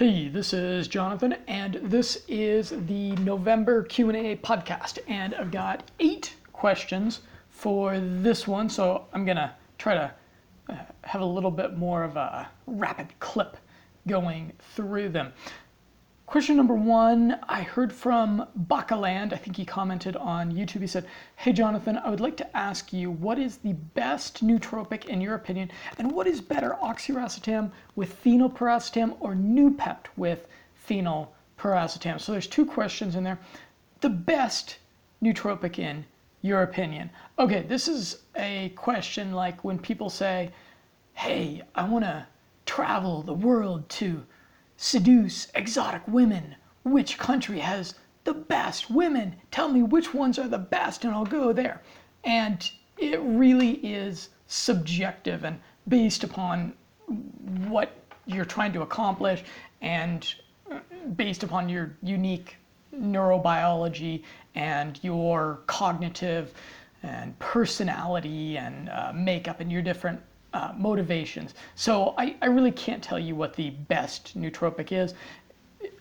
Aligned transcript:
Hey, 0.00 0.28
this 0.28 0.54
is 0.54 0.88
Jonathan, 0.88 1.34
and 1.46 1.74
this 1.74 2.24
is 2.26 2.70
the 2.86 3.12
November 3.16 3.82
Q&A 3.82 4.36
podcast, 4.36 4.98
and 5.06 5.34
I've 5.34 5.50
got 5.50 5.90
eight 6.00 6.36
questions 6.54 7.20
for 7.50 8.00
this 8.00 8.48
one, 8.48 8.70
so 8.70 9.04
I'm 9.12 9.26
gonna 9.26 9.54
try 9.76 9.92
to 9.92 10.14
uh, 10.70 10.74
have 11.02 11.20
a 11.20 11.26
little 11.26 11.50
bit 11.50 11.76
more 11.76 12.02
of 12.02 12.16
a 12.16 12.48
rapid 12.66 13.08
clip 13.20 13.58
going 14.06 14.54
through 14.74 15.10
them. 15.10 15.34
Question 16.30 16.56
number 16.56 16.76
one, 16.76 17.40
I 17.48 17.62
heard 17.62 17.92
from 17.92 18.46
Bakaland. 18.68 19.32
I 19.32 19.36
think 19.36 19.56
he 19.56 19.64
commented 19.64 20.14
on 20.14 20.52
YouTube. 20.52 20.80
He 20.80 20.86
said, 20.86 21.08
Hey 21.34 21.52
Jonathan, 21.52 21.98
I 21.98 22.08
would 22.08 22.20
like 22.20 22.36
to 22.36 22.56
ask 22.56 22.92
you 22.92 23.10
what 23.10 23.36
is 23.36 23.56
the 23.56 23.72
best 23.72 24.46
nootropic 24.46 25.06
in 25.06 25.20
your 25.20 25.34
opinion, 25.34 25.72
and 25.98 26.12
what 26.12 26.28
is 26.28 26.40
better, 26.40 26.76
oxiracetam 26.80 27.72
with 27.96 28.22
phenylpiracetam 28.22 29.16
or 29.18 29.34
Noopept 29.34 30.06
with 30.16 30.46
phenylpiracetam? 30.88 32.20
So 32.20 32.30
there's 32.30 32.46
two 32.46 32.64
questions 32.64 33.16
in 33.16 33.24
there. 33.24 33.40
The 34.00 34.10
best 34.10 34.78
nootropic 35.20 35.80
in 35.80 36.06
your 36.42 36.62
opinion. 36.62 37.10
Okay, 37.40 37.62
this 37.62 37.88
is 37.88 38.18
a 38.36 38.68
question 38.76 39.32
like 39.32 39.64
when 39.64 39.80
people 39.80 40.08
say, 40.08 40.52
Hey, 41.14 41.62
I 41.74 41.88
want 41.88 42.04
to 42.04 42.24
travel 42.66 43.22
the 43.22 43.34
world 43.34 43.88
to 43.88 44.24
seduce 44.82 45.46
exotic 45.54 46.00
women. 46.08 46.56
Which 46.84 47.18
country 47.18 47.58
has 47.58 47.94
the 48.24 48.32
best 48.32 48.90
women? 48.90 49.36
Tell 49.50 49.68
me 49.68 49.82
which 49.82 50.14
ones 50.14 50.38
are 50.38 50.48
the 50.48 50.56
best 50.56 51.04
and 51.04 51.12
I'll 51.12 51.26
go 51.26 51.52
there. 51.52 51.82
And 52.24 52.68
it 52.96 53.20
really 53.20 53.72
is 53.86 54.30
subjective 54.46 55.44
and 55.44 55.60
based 55.86 56.24
upon 56.24 56.72
what 57.68 57.92
you're 58.24 58.46
trying 58.46 58.72
to 58.72 58.80
accomplish 58.80 59.44
and 59.82 60.34
based 61.14 61.42
upon 61.42 61.68
your 61.68 61.94
unique 62.02 62.56
neurobiology 62.96 64.22
and 64.54 64.98
your 65.02 65.60
cognitive 65.66 66.54
and 67.02 67.38
personality 67.38 68.56
and 68.56 68.88
uh, 68.88 69.12
makeup 69.14 69.60
and 69.60 69.70
your 69.70 69.82
different 69.82 70.20
uh, 70.52 70.72
motivations. 70.76 71.54
So 71.74 72.14
I, 72.18 72.36
I 72.42 72.46
really 72.46 72.72
can't 72.72 73.02
tell 73.02 73.18
you 73.18 73.34
what 73.34 73.54
the 73.54 73.70
best 73.70 74.38
nootropic 74.38 74.92
is. 74.92 75.14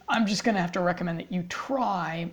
I'm 0.07 0.25
just 0.25 0.43
going 0.43 0.55
to 0.55 0.61
have 0.61 0.71
to 0.73 0.81
recommend 0.81 1.19
that 1.19 1.31
you 1.31 1.43
try 1.43 2.29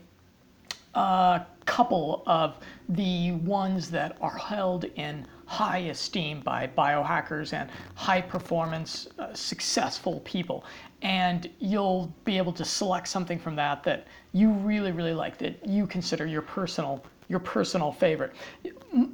a 0.96 1.44
couple 1.66 2.22
of 2.26 2.56
the 2.88 3.32
ones 3.32 3.90
that 3.90 4.16
are 4.20 4.36
held 4.36 4.84
in 4.96 5.26
high 5.44 5.78
esteem 5.78 6.40
by 6.40 6.66
biohackers 6.66 7.52
and 7.52 7.70
high 7.94 8.20
performance 8.20 9.08
uh, 9.18 9.32
successful 9.34 10.20
people 10.24 10.64
and 11.02 11.50
you'll 11.58 12.12
be 12.24 12.38
able 12.38 12.52
to 12.52 12.64
select 12.64 13.06
something 13.06 13.38
from 13.38 13.54
that 13.54 13.84
that 13.84 14.06
you 14.32 14.50
really 14.50 14.90
really 14.90 15.12
like 15.12 15.38
that 15.38 15.64
you 15.68 15.86
consider 15.86 16.26
your 16.26 16.42
personal 16.42 17.04
your 17.28 17.40
personal 17.40 17.92
favorite 17.92 18.32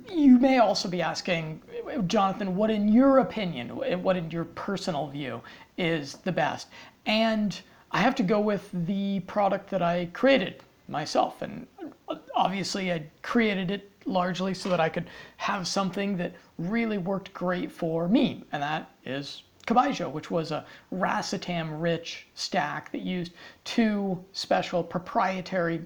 you 0.09 0.39
may 0.39 0.59
also 0.59 0.89
be 0.89 1.03
asking 1.03 1.61
jonathan 2.06 2.56
what 2.56 2.70
in 2.70 2.88
your 2.88 3.19
opinion 3.19 3.69
what 4.02 4.16
in 4.16 4.30
your 4.30 4.44
personal 4.44 5.06
view 5.08 5.41
is 5.78 6.14
the 6.25 6.33
best? 6.33 6.69
And 7.06 7.61
i 7.91 8.00
have 8.00 8.14
to 8.16 8.22
go 8.22 8.41
with 8.41 8.69
the 8.86 9.20
product 9.20 9.70
that 9.70 9.83
i 9.83 10.06
created 10.12 10.62
myself. 10.88 11.42
And 11.42 11.66
uh, 12.08 12.16
obviously 12.34 12.92
i 12.92 13.03
created 13.22 13.70
it 13.70 13.92
largely 14.06 14.55
so 14.55 14.69
that 14.69 14.80
I 14.80 14.88
could 14.88 15.06
have 15.36 15.66
something 15.66 16.16
that 16.16 16.33
really 16.58 16.98
worked 16.98 17.33
great 17.33 17.70
for 17.70 18.08
me, 18.08 18.44
and 18.53 18.62
that 18.62 18.91
is 19.05 19.42
Cobaijo, 19.66 20.10
which 20.10 20.30
was 20.30 20.50
a 20.50 20.64
racetam 20.92 21.80
rich 21.80 22.27
stack 22.34 22.91
that 22.92 23.03
used 23.03 23.33
two 23.64 24.22
special 24.33 24.83
proprietary 24.83 25.83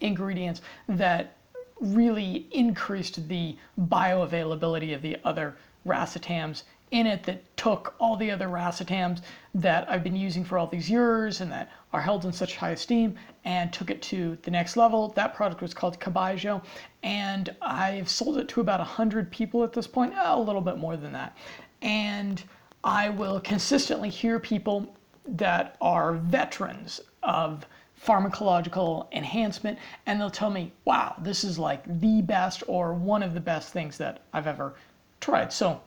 ingredients 0.00 0.62
that 0.88 1.36
really 1.80 2.46
increased 2.50 3.28
the 3.28 3.56
bioavailability 3.78 4.94
of 4.94 5.02
the 5.02 5.16
other 5.24 5.56
racetams 5.86 6.62
in 6.90 7.06
it 7.06 7.22
that 7.22 7.56
took 7.56 7.94
all 7.98 8.16
the 8.16 8.30
other 8.30 8.48
racetams 8.48 9.20
that 9.54 9.88
I've 9.90 10.02
been 10.02 10.16
using 10.16 10.44
for 10.44 10.58
all 10.58 10.66
these 10.66 10.90
years 10.90 11.40
and 11.40 11.50
that 11.52 11.70
are 11.92 12.00
held 12.00 12.24
in 12.24 12.32
such 12.32 12.56
high 12.56 12.70
esteem 12.70 13.14
and 13.44 13.72
took 13.72 13.90
it 13.90 14.02
to 14.02 14.36
the 14.42 14.50
next 14.50 14.76
level. 14.76 15.08
That 15.08 15.34
product 15.34 15.62
was 15.62 15.72
called 15.72 16.00
Cobaijo, 16.00 16.62
and 17.02 17.54
I've 17.62 18.08
sold 18.08 18.38
it 18.38 18.48
to 18.48 18.60
about 18.60 18.80
100 18.80 19.30
people 19.30 19.62
at 19.62 19.72
this 19.72 19.86
point, 19.86 20.14
a 20.16 20.38
little 20.38 20.60
bit 20.60 20.78
more 20.78 20.96
than 20.96 21.12
that. 21.12 21.36
And 21.80 22.42
I 22.82 23.08
will 23.10 23.40
consistently 23.40 24.10
hear 24.10 24.38
people 24.38 24.94
that 25.26 25.76
are 25.80 26.14
veterans 26.14 27.00
of 27.22 27.66
pharmacological 28.04 29.06
enhancement 29.12 29.78
and 30.06 30.20
they'll 30.20 30.30
tell 30.30 30.50
me 30.50 30.72
wow 30.84 31.14
this 31.20 31.44
is 31.44 31.58
like 31.58 31.82
the 32.00 32.22
best 32.22 32.62
or 32.66 32.94
one 32.94 33.22
of 33.22 33.34
the 33.34 33.40
best 33.40 33.72
things 33.72 33.98
that 33.98 34.22
i've 34.32 34.46
ever 34.46 34.74
tried 35.20 35.52
so 35.52 35.80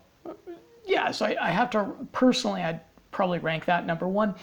yeah, 0.86 1.12
so 1.12 1.26
I, 1.26 1.36
I 1.42 1.52
have 1.52 1.70
to 1.72 1.94
personally, 2.12 2.62
I'd 2.62 2.82
probably 3.12 3.40
rank 3.40 3.66
that 3.66 3.86
number 3.86 4.08
one. 4.08 4.36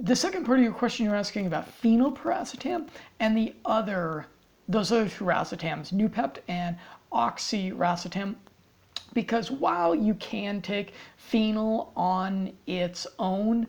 The 0.00 0.16
second 0.16 0.44
part 0.44 0.58
of 0.58 0.64
your 0.64 0.72
question, 0.72 1.06
you're 1.06 1.16
asking 1.16 1.46
about 1.46 1.68
phenylpiracetam 1.82 2.88
and 3.20 3.36
the 3.36 3.54
other, 3.64 4.26
those 4.68 4.92
other 4.92 5.08
two 5.08 5.24
racetams, 5.24 5.92
Noopept 5.92 6.38
and 6.48 6.76
oxiracetam, 7.12 8.34
because 9.14 9.50
while 9.50 9.94
you 9.94 10.14
can 10.14 10.60
take 10.60 10.92
phenyl 11.30 11.88
on 11.96 12.52
its 12.66 13.06
own, 13.18 13.66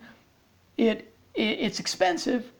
it, 0.77 1.13
it 1.33 1.59
it's 1.59 1.79
expensive, 1.79 2.51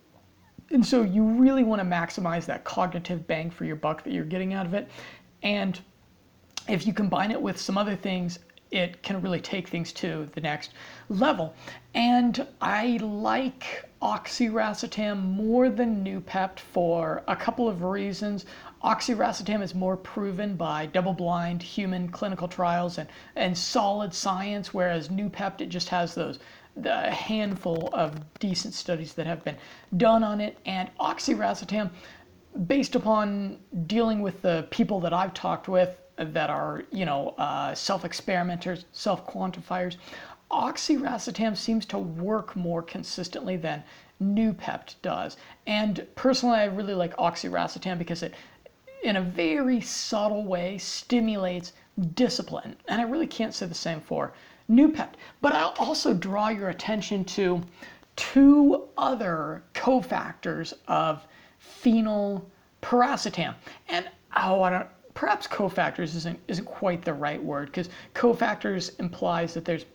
and 0.71 0.85
so 0.85 1.01
you 1.01 1.23
really 1.23 1.63
want 1.63 1.81
to 1.81 1.87
maximize 1.87 2.45
that 2.45 2.63
cognitive 2.63 3.25
bang 3.27 3.49
for 3.49 3.65
your 3.65 3.75
buck 3.75 4.03
that 4.03 4.13
you're 4.13 4.25
getting 4.25 4.53
out 4.53 4.65
of 4.65 4.73
it. 4.73 4.89
And 5.43 5.79
if 6.67 6.85
you 6.85 6.93
combine 6.93 7.31
it 7.31 7.41
with 7.41 7.59
some 7.59 7.77
other 7.77 7.95
things, 7.95 8.39
it 8.69 9.01
can 9.01 9.21
really 9.21 9.39
take 9.39 9.67
things 9.67 9.93
to 9.93 10.29
the 10.33 10.41
next 10.41 10.73
level. 11.09 11.53
And 11.93 12.45
I 12.59 12.97
like 13.01 13.85
oxiracetam 14.01 15.23
more 15.23 15.69
than 15.69 16.03
Noopept 16.03 16.59
for 16.59 17.23
a 17.27 17.35
couple 17.35 17.69
of 17.69 17.83
reasons. 17.83 18.45
Oxiracetam 18.83 19.61
is 19.61 19.73
more 19.73 19.95
proven 19.95 20.55
by 20.55 20.85
double-blind 20.87 21.63
human 21.63 22.09
clinical 22.09 22.47
trials 22.47 22.97
and, 22.97 23.07
and 23.35 23.57
solid 23.57 24.13
science, 24.13 24.73
whereas 24.73 25.09
Noopept, 25.09 25.61
it 25.61 25.69
just 25.69 25.89
has 25.89 26.13
those 26.13 26.39
the 26.81 27.11
handful 27.11 27.89
of 27.93 28.13
decent 28.39 28.73
studies 28.73 29.13
that 29.15 29.27
have 29.27 29.43
been 29.43 29.57
done 29.97 30.23
on 30.23 30.41
it. 30.41 30.57
And 30.65 30.89
oxiracetam, 30.99 31.89
based 32.65 32.95
upon 32.95 33.59
dealing 33.85 34.21
with 34.21 34.41
the 34.41 34.67
people 34.71 34.99
that 35.01 35.13
I've 35.13 35.33
talked 35.33 35.67
with, 35.67 35.97
that 36.17 36.49
are, 36.49 36.83
you 36.91 37.05
know, 37.05 37.35
uh, 37.37 37.75
self-experimenters, 37.75 38.85
self-quantifiers. 38.91 39.97
Oxiracetam 40.49 41.55
seems 41.55 41.85
to 41.85 41.99
work 41.99 42.55
more 42.55 42.81
consistently 42.81 43.57
than 43.57 43.83
Noopept 44.21 44.95
does. 45.01 45.37
And 45.67 46.07
personally, 46.15 46.57
I 46.57 46.65
really 46.65 46.95
like 46.95 47.15
oxiracetam 47.17 47.99
because 47.99 48.23
it, 48.23 48.33
in 49.03 49.17
a 49.17 49.21
very 49.21 49.79
subtle 49.81 50.43
way, 50.43 50.77
stimulates 50.79 51.73
discipline. 52.15 52.75
And 52.87 52.99
I 52.99 53.03
really 53.03 53.27
can't 53.27 53.53
say 53.53 53.67
the 53.67 53.75
same 53.75 54.01
for 54.01 54.33
Noopept. 54.69 55.13
But 55.41 55.53
I'll 55.53 55.75
also 55.79 56.13
draw 56.13 56.49
your 56.49 56.69
attention 56.69 57.23
to 57.25 57.61
two 58.15 58.83
other 58.97 59.63
cofactors 59.73 60.73
of 60.87 61.25
phenylpiracetam. 61.81 63.55
And 63.87 64.09
oh, 64.35 64.61
I 64.63 64.69
don't 64.69 64.87
perhaps 65.13 65.47
cofactors 65.47 66.15
isn't 66.15 66.39
isn't 66.47 66.65
quite 66.65 67.03
the 67.03 67.13
right 67.13 67.41
word 67.41 67.67
because 67.67 67.89
cofactors 68.13 68.99
implies 68.99 69.53
that 69.55 69.65
there's 69.65 69.85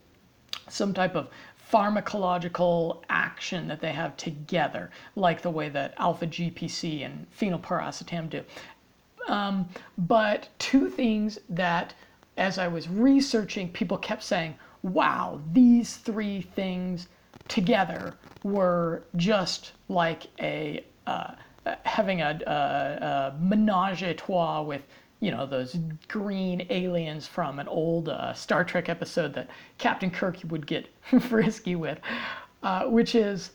some 0.67 0.93
type 0.93 1.15
of 1.15 1.29
pharmacological 1.71 3.01
action 3.09 3.67
that 3.67 3.79
they 3.79 3.91
have 3.91 4.15
together, 4.17 4.91
like 5.15 5.41
the 5.41 5.49
way 5.49 5.69
that 5.69 5.93
alpha 5.97 6.27
GPC 6.27 7.05
and 7.05 7.25
phenylpiracetam 7.39 8.29
do. 8.29 8.43
Um, 9.27 9.67
but 9.97 10.49
two 10.59 10.89
things 10.89 11.39
that, 11.49 11.93
as 12.37 12.59
I 12.59 12.67
was 12.67 12.89
researching, 12.89 13.69
people 13.69 13.97
kept 13.97 14.23
saying, 14.23 14.55
wow, 14.83 15.41
these 15.51 15.97
three 15.97 16.41
things 16.41 17.07
together 17.47 18.13
were 18.43 19.03
just 19.15 19.71
like 19.89 20.27
a 20.39 20.83
uh, 21.07 21.33
having 21.83 22.21
a, 22.21 22.39
a, 22.45 22.51
a 22.51 23.35
menage 23.39 24.03
a 24.03 24.13
trois 24.13 24.61
with 24.61 24.81
you 25.23 25.31
know, 25.31 25.45
those 25.45 25.77
green 26.09 26.67
aliens 26.69 27.25
from 27.25 27.57
an 27.57 27.67
old 27.69 28.09
uh, 28.09 28.33
Star 28.33 28.65
Trek 28.65 28.89
episode 28.89 29.33
that 29.35 29.47
Captain 29.77 30.11
Kirk 30.11 30.35
would 30.49 30.67
get 30.67 30.89
frisky 31.21 31.77
with, 31.77 31.97
uh, 32.61 32.87
which 32.87 33.15
is 33.15 33.51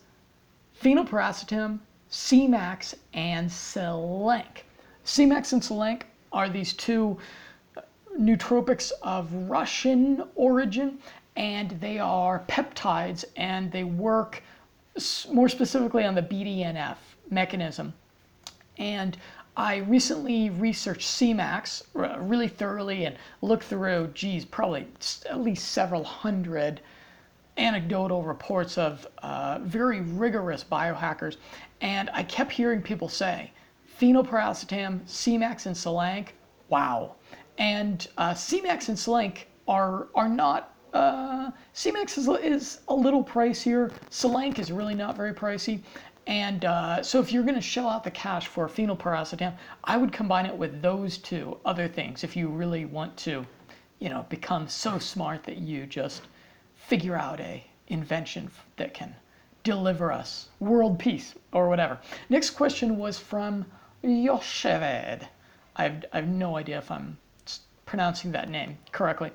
phenylpiracetam, 0.83 1.79
Semax, 2.11 2.95
and 3.13 3.51
Selank. 3.51 4.63
Semax 5.05 5.53
and 5.53 5.61
Selank 5.61 6.05
are 6.33 6.49
these 6.49 6.73
two 6.73 7.19
uh, 7.21 7.23
nootropics 8.19 8.93
of 9.03 9.33
Russian 9.33 10.25
origin, 10.35 10.99
and 11.37 11.71
they 11.81 11.99
are 11.99 12.45
peptides, 12.49 13.25
and 13.37 13.71
they 13.71 13.85
work 13.85 14.43
more 15.31 15.49
specifically 15.49 16.05
on 16.05 16.15
the 16.15 16.23
BDNF 16.23 16.97
mechanism. 17.31 17.93
And 18.79 19.17
I 19.57 19.79
recently 19.79 20.51
researched 20.51 21.09
Semax 21.09 21.83
really 21.95 22.49
thoroughly 22.49 23.07
and 23.07 23.17
looked 23.43 23.65
through, 23.65 24.13
geez, 24.15 24.45
probably 24.45 24.87
at 25.29 25.41
least 25.41 25.73
several 25.73 26.05
hundred 26.05 26.81
anecdotal 27.57 28.23
reports 28.23 28.79
of 28.79 29.07
uh, 29.19 29.59
very 29.63 30.01
rigorous 30.01 30.65
biohackers. 30.65 31.37
And 31.81 32.09
I 32.13 32.23
kept 32.23 32.53
hearing 32.53 32.83
people 32.83 33.09
say, 33.09 33.51
phenylpiracetam, 34.01 35.01
Semax, 35.07 35.67
and 35.67 35.75
Selank, 35.75 36.29
wow. 36.69 37.17
And 37.59 38.07
uh, 38.17 38.33
Semax 38.33 38.89
and 38.89 38.97
Selank 38.97 39.45
are, 39.67 40.09
are 40.15 40.29
not 40.29 40.75
uh, 40.95 41.51
Semax 41.75 42.17
is, 42.17 42.29
is 42.43 42.81
a 42.89 42.95
little 42.95 43.23
pricier. 43.23 43.93
Selank 44.11 44.59
is 44.59 44.73
really 44.73 44.95
not 44.95 45.17
very 45.17 45.35
pricey. 45.35 45.83
And 46.27 46.65
uh, 46.65 47.03
so 47.03 47.21
if 47.21 47.33
you're 47.33 47.43
going 47.43 47.55
to 47.55 47.61
shell 47.61 47.89
out 47.89 48.05
the 48.05 48.11
cash 48.11 48.47
for 48.47 48.69
phenylpiracetam, 48.69 49.55
I 49.85 49.97
would 49.97 50.13
combine 50.13 50.47
it 50.47 50.57
with 50.57 50.83
those 50.83 51.19
two 51.19 51.59
other 51.65 51.89
things 51.89 52.23
if 52.23 52.37
you 52.37 52.49
really 52.49 52.85
want 52.85 53.17
to, 53.19 53.47
you 53.99 54.09
know, 54.09 54.27
become 54.29 54.69
so 54.69 54.99
smart 54.99 55.43
that 55.45 55.59
you 55.59 55.87
just 55.87 56.23
figure 56.75 57.17
out 57.17 57.41
a 57.41 57.65
invention 57.89 58.51
that 58.77 58.93
can 58.93 59.15
deliver 59.63 60.13
us 60.13 60.49
world 60.61 60.99
peace 60.99 61.35
or 61.53 61.69
whatever. 61.69 61.99
Next 62.29 62.51
question 62.51 62.99
was 62.99 63.19
from 63.19 63.65
Yosheved. 64.05 65.27
I've, 65.77 66.05
I 66.13 66.17
have 66.17 66.29
no 66.29 66.57
idea 66.57 66.79
if 66.79 66.91
I'm 66.91 67.17
pronouncing 67.89 68.33
that 68.33 68.51
name 68.51 68.77
correctly. 68.93 69.33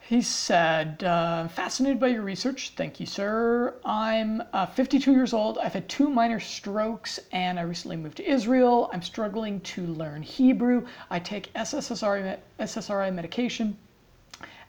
He 0.00 0.20
said, 0.22 1.02
uh, 1.02 1.48
fascinated 1.48 1.98
by 1.98 2.08
your 2.08 2.22
research. 2.22 2.72
Thank 2.76 3.00
you, 3.00 3.06
sir. 3.06 3.74
I'm 3.84 4.42
uh, 4.52 4.66
52 4.66 5.12
years 5.12 5.32
old. 5.32 5.58
I've 5.58 5.72
had 5.72 5.88
two 5.88 6.10
minor 6.10 6.40
strokes 6.40 7.18
and 7.32 7.58
I 7.58 7.62
recently 7.62 7.96
moved 7.96 8.18
to 8.18 8.30
Israel. 8.30 8.90
I'm 8.92 9.02
struggling 9.02 9.60
to 9.60 9.86
learn 9.86 10.22
Hebrew. 10.22 10.86
I 11.10 11.18
take 11.18 11.52
SSRI, 11.54 12.38
SSRI 12.60 13.14
medication 13.14 13.76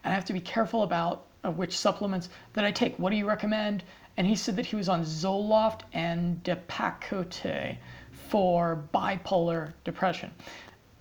and 0.04 0.12
I 0.12 0.16
have 0.16 0.26
to 0.26 0.34
be 0.34 0.42
careful 0.42 0.84
about 0.84 1.26
uh, 1.44 1.52
which 1.52 1.78
supplements 1.78 2.30
that 2.54 2.64
I 2.64 2.72
take. 2.72 2.98
What 2.98 3.10
do 3.10 3.18
you 3.18 3.28
recommend? 3.28 3.84
And 4.18 4.26
he 4.26 4.36
said 4.36 4.56
that 4.56 4.66
he 4.66 4.76
was 4.76 4.90
on 4.90 5.04
Zoloft 5.04 5.82
and 5.94 6.42
Depakote 6.44 7.78
for 8.12 8.84
bipolar 8.94 9.74
depression. 9.84 10.32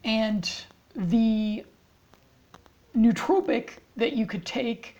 And 0.05 0.49
the 0.99 1.65
nootropic 2.97 3.71
that 3.97 4.15
you 4.15 4.27
could 4.27 4.45
take 4.45 4.97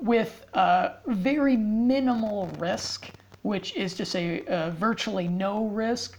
with 0.00 0.46
very 1.06 1.56
minimal 1.56 2.46
risk, 2.58 3.10
which 3.42 3.74
is 3.74 3.94
to 3.94 4.04
say 4.04 4.44
uh, 4.46 4.70
virtually 4.70 5.26
no 5.28 5.66
risk, 5.66 6.18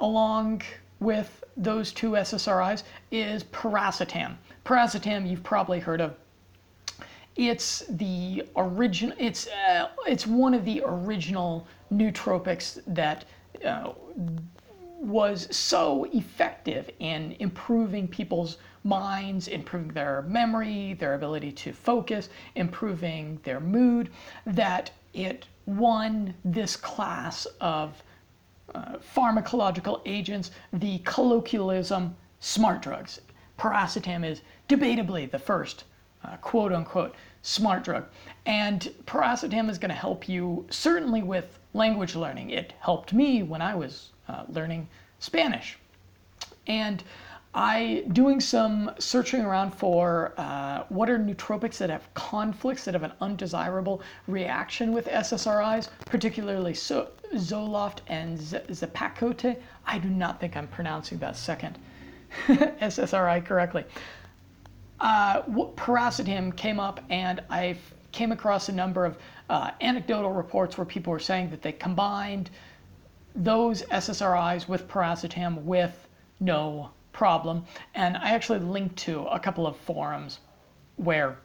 along 0.00 0.62
with 1.00 1.44
those 1.56 1.92
two 1.92 2.12
SSRIs, 2.12 2.82
is 3.10 3.44
piracetam. 3.44 4.34
Piracetam 4.64 5.28
you've 5.28 5.42
probably 5.42 5.78
heard 5.78 6.00
of. 6.00 6.14
It's 7.36 7.84
the 7.88 8.44
original. 8.56 9.16
It's 9.18 9.48
uh, 9.48 9.88
it's 10.06 10.26
one 10.26 10.54
of 10.54 10.64
the 10.64 10.82
original 10.84 11.66
nootropics 11.92 12.80
that 12.86 13.24
uh, 13.64 13.92
was 15.04 15.54
so 15.54 16.04
effective 16.12 16.90
in 16.98 17.36
improving 17.38 18.08
people's 18.08 18.58
minds, 18.84 19.48
improving 19.48 19.92
their 19.92 20.22
memory, 20.22 20.94
their 20.94 21.14
ability 21.14 21.52
to 21.52 21.72
focus, 21.72 22.28
improving 22.54 23.38
their 23.42 23.60
mood, 23.60 24.10
that 24.46 24.90
it 25.12 25.46
won 25.66 26.34
this 26.44 26.76
class 26.76 27.46
of 27.60 28.02
uh, 28.74 28.96
pharmacological 29.14 30.00
agents 30.06 30.50
the 30.72 30.98
colloquialism 30.98 32.16
smart 32.40 32.82
drugs. 32.82 33.20
Piracetam 33.58 34.24
is 34.24 34.40
debatably 34.68 35.30
the 35.30 35.38
first 35.38 35.84
uh, 36.24 36.36
quote 36.38 36.72
unquote 36.72 37.14
smart 37.42 37.84
drug. 37.84 38.06
And 38.46 38.90
piracetam 39.06 39.68
is 39.68 39.78
going 39.78 39.90
to 39.90 39.94
help 39.94 40.28
you 40.28 40.66
certainly 40.70 41.22
with 41.22 41.58
language 41.74 42.14
learning. 42.14 42.50
It 42.50 42.72
helped 42.80 43.12
me 43.12 43.42
when 43.42 43.60
I 43.60 43.74
was 43.74 44.10
uh, 44.28 44.44
learning 44.48 44.88
Spanish. 45.18 45.78
And 46.66 47.02
I 47.54 48.04
doing 48.12 48.40
some 48.40 48.90
searching 48.98 49.42
around 49.42 49.72
for 49.72 50.34
uh, 50.36 50.84
what 50.88 51.08
are 51.08 51.18
nootropics 51.18 51.78
that 51.78 51.88
have 51.88 52.12
conflicts 52.14 52.84
that 52.84 52.94
have 52.94 53.04
an 53.04 53.12
undesirable 53.20 54.02
reaction 54.26 54.92
with 54.92 55.06
SSRIs, 55.06 55.88
particularly 56.06 56.74
so, 56.74 57.10
Zoloft 57.34 57.98
and 58.08 58.38
Z- 58.40 58.58
I 59.86 59.98
do 59.98 60.08
not 60.08 60.40
think 60.40 60.56
I'm 60.56 60.66
pronouncing 60.66 61.18
that 61.18 61.36
second 61.36 61.78
SSRI 62.48 63.44
correctly. 63.44 63.84
Uh, 64.98 65.42
piracetam 65.42 66.56
came 66.56 66.80
up, 66.80 67.00
and 67.10 67.40
I 67.50 67.76
came 68.10 68.32
across 68.32 68.68
a 68.68 68.72
number 68.72 69.04
of 69.04 69.18
uh, 69.50 69.70
anecdotal 69.80 70.32
reports 70.32 70.78
where 70.78 70.84
people 70.84 71.12
were 71.12 71.20
saying 71.20 71.50
that 71.50 71.62
they 71.62 71.72
combined 71.72 72.50
those 73.34 73.82
SSRIs 73.84 74.68
with 74.68 74.88
piracetam 74.88 75.62
with 75.62 76.08
no 76.40 76.90
problem. 77.12 77.64
And 77.94 78.16
I 78.16 78.30
actually 78.30 78.60
linked 78.60 78.96
to 78.98 79.22
a 79.24 79.38
couple 79.38 79.66
of 79.66 79.76
forums 79.76 80.40
where 80.96 81.38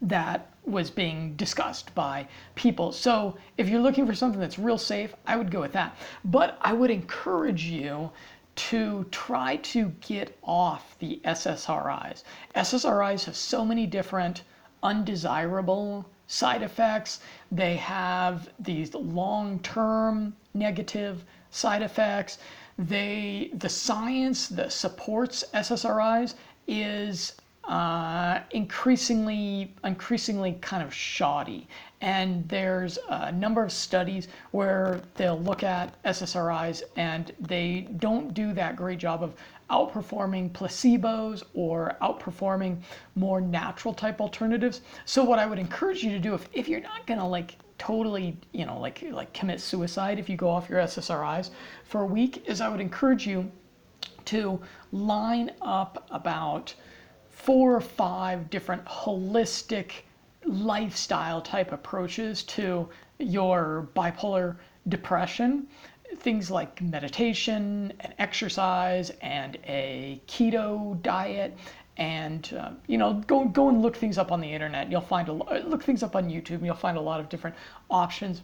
that 0.00 0.50
was 0.64 0.90
being 0.90 1.34
discussed 1.36 1.94
by 1.94 2.26
people. 2.54 2.92
So 2.92 3.36
if 3.58 3.68
you're 3.68 3.80
looking 3.80 4.06
for 4.06 4.14
something 4.14 4.40
that's 4.40 4.58
real 4.58 4.78
safe, 4.78 5.14
I 5.26 5.36
would 5.36 5.50
go 5.50 5.60
with 5.60 5.72
that. 5.72 5.96
But 6.24 6.58
I 6.60 6.72
would 6.72 6.90
encourage 6.90 7.64
you 7.64 8.10
to 8.54 9.04
try 9.10 9.56
to 9.56 9.88
get 10.00 10.38
off 10.42 10.96
the 10.98 11.20
SSRIs. 11.24 12.22
SSRIs 12.54 13.24
have 13.24 13.36
so 13.36 13.64
many 13.64 13.86
different 13.86 14.42
undesirable 14.82 16.06
side 16.26 16.62
effects. 16.62 17.20
They 17.50 17.76
have 17.76 18.50
these 18.58 18.94
long-term 18.94 20.34
negative 20.54 21.24
side 21.50 21.82
effects. 21.82 22.38
They, 22.78 23.50
the 23.54 23.68
science 23.68 24.48
that 24.48 24.72
supports 24.72 25.44
SSRIs 25.54 26.34
is 26.66 27.34
uh, 27.64 28.40
increasingly, 28.50 29.74
increasingly 29.84 30.58
kind 30.60 30.82
of 30.82 30.92
shoddy. 30.92 31.68
And 32.00 32.48
there's 32.48 32.98
a 33.08 33.30
number 33.30 33.62
of 33.62 33.70
studies 33.70 34.26
where 34.50 35.00
they'll 35.14 35.38
look 35.38 35.62
at 35.62 36.02
SSRIs 36.02 36.82
and 36.96 37.32
they 37.38 37.88
don't 37.98 38.34
do 38.34 38.52
that 38.54 38.74
great 38.74 38.98
job 38.98 39.22
of 39.22 39.34
outperforming 39.70 40.50
placebos 40.50 41.44
or 41.54 41.96
outperforming 42.02 42.78
more 43.14 43.40
natural 43.40 43.94
type 43.94 44.20
alternatives. 44.20 44.80
So 45.04 45.22
what 45.22 45.38
I 45.38 45.46
would 45.46 45.58
encourage 45.58 46.02
you 46.02 46.10
to 46.10 46.18
do 46.18 46.34
if, 46.34 46.48
if 46.52 46.68
you're 46.68 46.80
not 46.80 47.06
gonna 47.06 47.26
like 47.26 47.56
totally, 47.82 48.36
you 48.52 48.64
know, 48.64 48.78
like 48.78 49.02
like 49.10 49.32
commit 49.32 49.60
suicide 49.60 50.20
if 50.20 50.28
you 50.28 50.36
go 50.36 50.48
off 50.48 50.70
your 50.70 50.78
SSRIs 50.78 51.50
for 51.82 52.02
a 52.02 52.06
week 52.06 52.44
is 52.46 52.60
I 52.60 52.68
would 52.68 52.80
encourage 52.80 53.26
you 53.26 53.50
to 54.26 54.60
line 54.92 55.50
up 55.60 56.06
about 56.12 56.72
four 57.28 57.74
or 57.74 57.80
five 57.80 58.48
different 58.50 58.84
holistic 58.84 60.04
lifestyle 60.44 61.42
type 61.42 61.72
approaches 61.72 62.44
to 62.44 62.88
your 63.18 63.88
bipolar 63.96 64.58
depression. 64.88 65.66
Things 66.18 66.52
like 66.52 66.80
meditation 66.80 67.92
and 67.98 68.14
exercise 68.20 69.10
and 69.22 69.58
a 69.66 70.22
keto 70.28 71.02
diet 71.02 71.58
and 71.96 72.54
uh, 72.58 72.70
you 72.86 72.96
know 72.96 73.14
go 73.26 73.44
go 73.46 73.68
and 73.68 73.82
look 73.82 73.96
things 73.96 74.18
up 74.18 74.32
on 74.32 74.40
the 74.40 74.52
internet. 74.52 74.90
You'll 74.90 75.00
find 75.00 75.28
a 75.28 75.32
look 75.32 75.82
things 75.82 76.02
up 76.02 76.16
on 76.16 76.28
youtube 76.28 76.64
you'll 76.64 76.74
find 76.74 76.96
a 76.96 77.00
lot 77.00 77.20
of 77.20 77.28
different 77.28 77.56
options. 77.90 78.42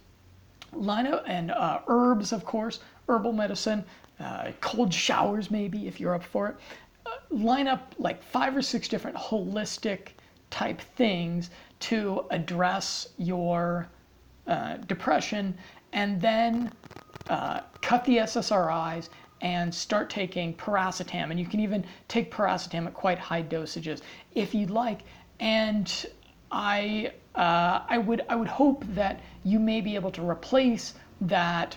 Line 0.72 1.06
up 1.06 1.24
and 1.26 1.50
uh, 1.50 1.80
herbs 1.86 2.32
of 2.32 2.44
course 2.44 2.80
herbal 3.08 3.32
medicine 3.32 3.84
uh, 4.20 4.52
cold 4.60 4.92
showers 4.92 5.50
maybe 5.50 5.86
if 5.86 5.98
you're 6.00 6.14
up 6.14 6.24
for 6.24 6.48
it. 6.48 6.56
Uh, 7.06 7.10
line 7.30 7.68
up 7.68 7.94
like 7.98 8.22
five 8.22 8.56
or 8.56 8.62
six 8.62 8.86
different 8.88 9.16
holistic 9.16 10.08
type 10.50 10.80
things 10.80 11.50
to 11.80 12.24
address 12.30 13.08
your 13.16 13.88
uh, 14.46 14.76
depression. 14.86 15.56
And 15.92 16.20
then 16.20 16.72
uh, 17.28 17.60
cut 17.82 18.04
the 18.04 18.18
SSRIs 18.18 19.08
and 19.40 19.74
start 19.74 20.10
taking 20.10 20.54
piracetam. 20.54 21.30
And 21.30 21.38
you 21.38 21.46
can 21.46 21.60
even 21.60 21.84
take 22.08 22.32
piracetam 22.32 22.86
at 22.86 22.94
quite 22.94 23.18
high 23.18 23.42
dosages 23.42 24.00
if 24.34 24.54
you'd 24.54 24.70
like. 24.70 25.00
And 25.40 25.92
I, 26.50 27.12
uh, 27.34 27.82
I, 27.88 27.98
would, 27.98 28.24
I 28.28 28.36
would 28.36 28.48
hope 28.48 28.84
that 28.94 29.20
you 29.44 29.58
may 29.58 29.80
be 29.80 29.94
able 29.94 30.10
to 30.12 30.28
replace 30.28 30.94
that 31.20 31.76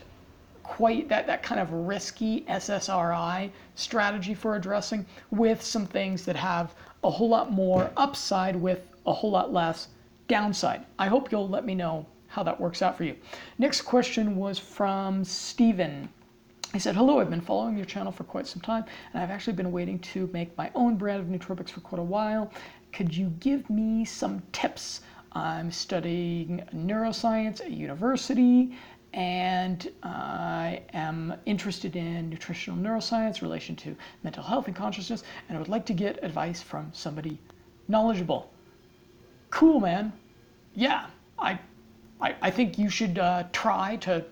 quite 0.63 1.09
that, 1.09 1.27
that 1.27 1.43
kind 1.43 1.59
of 1.59 1.71
risky 1.71 2.41
SSRI 2.47 3.49
strategy 3.75 4.33
for 4.33 4.55
addressing 4.55 5.05
with 5.29 5.61
some 5.61 5.85
things 5.85 6.23
that 6.23 6.35
have 6.35 6.73
a 7.03 7.09
whole 7.09 7.29
lot 7.29 7.51
more 7.51 7.91
upside 7.97 8.55
with 8.55 8.87
a 9.05 9.11
whole 9.11 9.31
lot 9.31 9.51
less 9.51 9.89
downside. 10.27 10.85
I 10.97 11.07
hope 11.07 11.31
you'll 11.31 11.49
let 11.49 11.65
me 11.65 11.75
know 11.75 12.05
how 12.27 12.43
that 12.43 12.59
works 12.59 12.81
out 12.81 12.95
for 12.95 13.03
you. 13.03 13.15
Next 13.57 13.81
question 13.81 14.37
was 14.37 14.57
from 14.57 15.25
Steven. 15.25 16.07
He 16.73 16.79
said, 16.79 16.95
Hello, 16.95 17.19
I've 17.19 17.29
been 17.29 17.41
following 17.41 17.75
your 17.75 17.85
channel 17.85 18.13
for 18.13 18.23
quite 18.23 18.47
some 18.47 18.61
time, 18.61 18.85
and 19.13 19.21
I've 19.21 19.29
actually 19.29 19.53
been 19.53 19.73
waiting 19.73 19.99
to 19.99 20.29
make 20.31 20.57
my 20.57 20.71
own 20.73 20.95
brand 20.95 21.19
of 21.19 21.27
nootropics 21.27 21.69
for 21.69 21.81
quite 21.81 21.99
a 21.99 22.03
while. 22.03 22.49
Could 22.93 23.13
you 23.13 23.27
give 23.41 23.69
me 23.69 24.05
some 24.05 24.41
tips? 24.53 25.01
I'm 25.33 25.69
studying 25.69 26.63
neuroscience 26.73 27.59
at 27.59 27.71
university, 27.71 28.73
and 29.11 29.91
I 30.01 30.81
am 30.93 31.33
interested 31.45 31.97
in 31.97 32.29
nutritional 32.29 32.79
neuroscience, 32.79 33.41
relation 33.41 33.75
to 33.77 33.93
mental 34.23 34.43
health 34.43 34.67
and 34.67 34.75
consciousness, 34.75 35.23
and 35.49 35.57
I 35.57 35.59
would 35.59 35.69
like 35.69 35.85
to 35.87 35.93
get 35.93 36.23
advice 36.23 36.61
from 36.61 36.89
somebody 36.93 37.37
knowledgeable. 37.89 38.49
Cool, 39.49 39.81
man. 39.81 40.13
Yeah, 40.73 41.07
I, 41.37 41.59
I, 42.21 42.35
I 42.41 42.49
think 42.49 42.77
you 42.77 42.89
should 42.89 43.19
uh, 43.19 43.43
try 43.51 43.97
to 43.97 44.23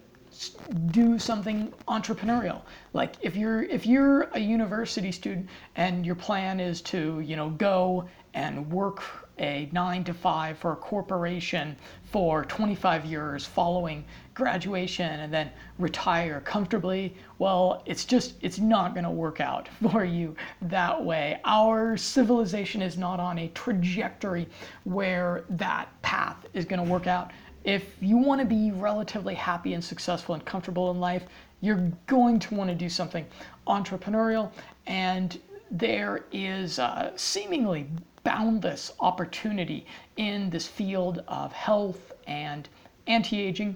do 0.91 1.19
something 1.19 1.74
entrepreneurial. 1.88 2.62
Like 2.93 3.15
if 3.22 3.36
you're 3.36 3.63
if 3.63 3.86
you're 3.86 4.24
a 4.34 4.39
university 4.39 5.12
student 5.12 5.48
and 5.75 6.05
your 6.05 6.15
plan 6.15 6.60
is 6.60 6.81
to 6.81 7.19
you 7.19 7.36
know 7.36 7.50
go 7.51 8.08
and 8.34 8.69
work 8.72 9.03
a 9.39 9.69
nine 9.72 10.03
to 10.03 10.13
five 10.13 10.58
for 10.58 10.74
a 10.74 10.75
corporation 10.75 11.75
for 12.12 12.43
25 12.46 13.05
years 13.05 13.46
following 13.46 14.03
graduation 14.34 15.19
and 15.22 15.34
then 15.34 15.50
retire 15.77 16.41
comfortably 16.41 17.15
well 17.38 17.81
it's 17.86 18.05
just 18.05 18.36
it's 18.41 18.60
not 18.60 18.93
going 18.93 19.03
to 19.03 19.10
work 19.10 19.39
out 19.39 19.69
for 19.91 20.03
you 20.03 20.36
that 20.62 21.03
way 21.03 21.39
our 21.46 21.96
civilization 21.98 22.81
is 22.81 22.98
not 22.98 23.19
on 23.19 23.39
a 23.39 23.48
trajectory 23.50 24.48
where 24.84 25.43
that 25.50 25.89
path 26.01 26.38
is 26.53 26.65
going 26.65 26.84
to 26.84 26.91
work 26.91 27.08
out 27.08 27.31
if 27.69 27.95
you 28.01 28.17
want 28.17 28.41
to 28.41 28.47
be 28.47 28.71
relatively 28.71 29.35
happy 29.35 29.75
and 29.75 29.83
successful 29.83 30.33
and 30.33 30.43
comfortable 30.43 30.89
in 30.89 30.99
life, 30.99 31.25
you're 31.61 31.91
going 32.07 32.39
to 32.39 32.55
want 32.55 32.67
to 32.67 32.75
do 32.75 32.89
something 32.89 33.23
entrepreneurial. 33.67 34.51
And 34.88 35.39
there 35.69 36.25
is 36.31 36.79
uh, 36.79 37.11
seemingly 37.15 37.85
boundless 38.23 38.91
opportunity 38.99 39.85
in 40.17 40.49
this 40.49 40.65
field 40.65 41.23
of 41.27 41.53
health 41.53 42.11
and 42.25 42.67
anti 43.05 43.39
aging. 43.39 43.75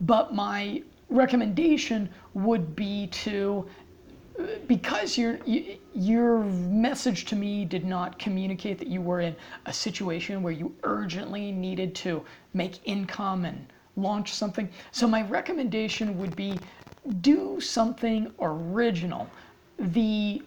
But 0.00 0.34
my 0.34 0.82
recommendation 1.10 2.08
would 2.32 2.74
be 2.74 3.08
to 3.08 3.68
because 4.66 5.18
your 5.18 5.38
your 5.94 6.44
message 6.44 7.24
to 7.26 7.36
me 7.36 7.64
did 7.64 7.84
not 7.84 8.18
communicate 8.18 8.78
that 8.78 8.88
you 8.88 9.00
were 9.00 9.20
in 9.20 9.34
a 9.66 9.72
situation 9.72 10.42
where 10.42 10.52
you 10.52 10.74
urgently 10.84 11.50
needed 11.50 11.94
to 11.94 12.24
make 12.54 12.78
income 12.84 13.44
and 13.44 13.66
launch 13.96 14.32
something. 14.32 14.68
So 14.92 15.08
my 15.08 15.22
recommendation 15.22 16.16
would 16.18 16.36
be 16.36 16.62
do 17.20 17.60
something 17.60 18.32
original. 18.40 19.28
The 19.78 20.42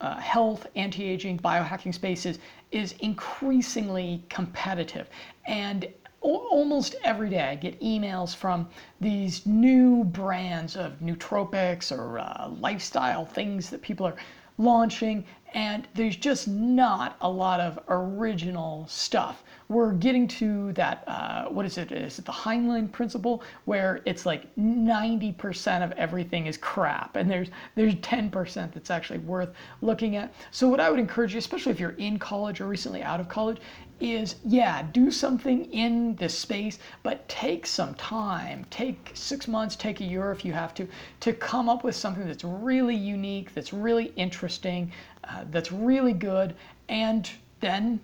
uh, 0.00 0.16
health, 0.16 0.66
anti-aging, 0.76 1.38
biohacking 1.38 1.94
spaces 1.94 2.38
is 2.70 2.92
increasingly 3.00 4.24
competitive, 4.28 5.08
and 5.46 5.86
almost 6.22 6.94
every 7.04 7.30
day 7.30 7.40
I 7.42 7.54
get 7.54 7.80
emails 7.80 8.34
from 8.34 8.68
these 9.00 9.44
new 9.46 10.04
brands 10.04 10.76
of 10.76 11.00
nootropics 11.00 11.96
or 11.96 12.18
uh, 12.18 12.48
lifestyle 12.60 13.24
things 13.24 13.70
that 13.70 13.82
people 13.82 14.06
are 14.06 14.16
launching, 14.58 15.24
and 15.54 15.86
there's 15.94 16.16
just 16.16 16.48
not 16.48 17.16
a 17.20 17.28
lot 17.28 17.60
of 17.60 17.78
original 17.88 18.86
stuff. 18.88 19.42
We're 19.68 19.92
getting 19.92 20.26
to 20.28 20.72
that, 20.74 21.04
uh, 21.06 21.46
what 21.46 21.66
is 21.66 21.78
it? 21.78 21.92
Is 21.92 22.18
it 22.18 22.24
the 22.24 22.32
Heinlein 22.32 22.90
principle, 22.90 23.42
where 23.64 24.00
it's 24.04 24.26
like 24.26 24.54
90% 24.56 25.84
of 25.84 25.92
everything 25.92 26.46
is 26.46 26.56
crap, 26.56 27.16
and 27.16 27.30
there's 27.30 27.48
there's 27.74 27.94
10% 27.96 28.72
that's 28.72 28.90
actually 28.90 29.20
worth 29.20 29.50
looking 29.80 30.16
at. 30.16 30.32
So 30.50 30.68
what 30.68 30.80
I 30.80 30.90
would 30.90 30.98
encourage 30.98 31.32
you, 31.32 31.38
especially 31.38 31.72
if 31.72 31.80
you're 31.80 31.90
in 31.90 32.18
college 32.18 32.60
or 32.60 32.66
recently 32.66 33.02
out 33.02 33.20
of 33.20 33.28
college, 33.28 33.58
is 34.02 34.36
yeah, 34.44 34.82
do 34.92 35.10
something 35.10 35.64
in 35.66 36.16
this 36.16 36.36
space, 36.36 36.78
but 37.02 37.26
take 37.28 37.66
some 37.66 37.94
time. 37.94 38.66
Take 38.68 39.12
six 39.14 39.46
months, 39.46 39.76
take 39.76 40.00
a 40.00 40.04
year 40.04 40.32
if 40.32 40.44
you 40.44 40.52
have 40.52 40.74
to, 40.74 40.88
to 41.20 41.32
come 41.32 41.68
up 41.68 41.84
with 41.84 41.94
something 41.94 42.26
that's 42.26 42.42
really 42.42 42.96
unique, 42.96 43.54
that's 43.54 43.72
really 43.72 44.12
interesting, 44.16 44.90
uh, 45.24 45.44
that's 45.50 45.72
really 45.72 46.12
good, 46.12 46.54
and 46.88 47.28
then 47.60 48.00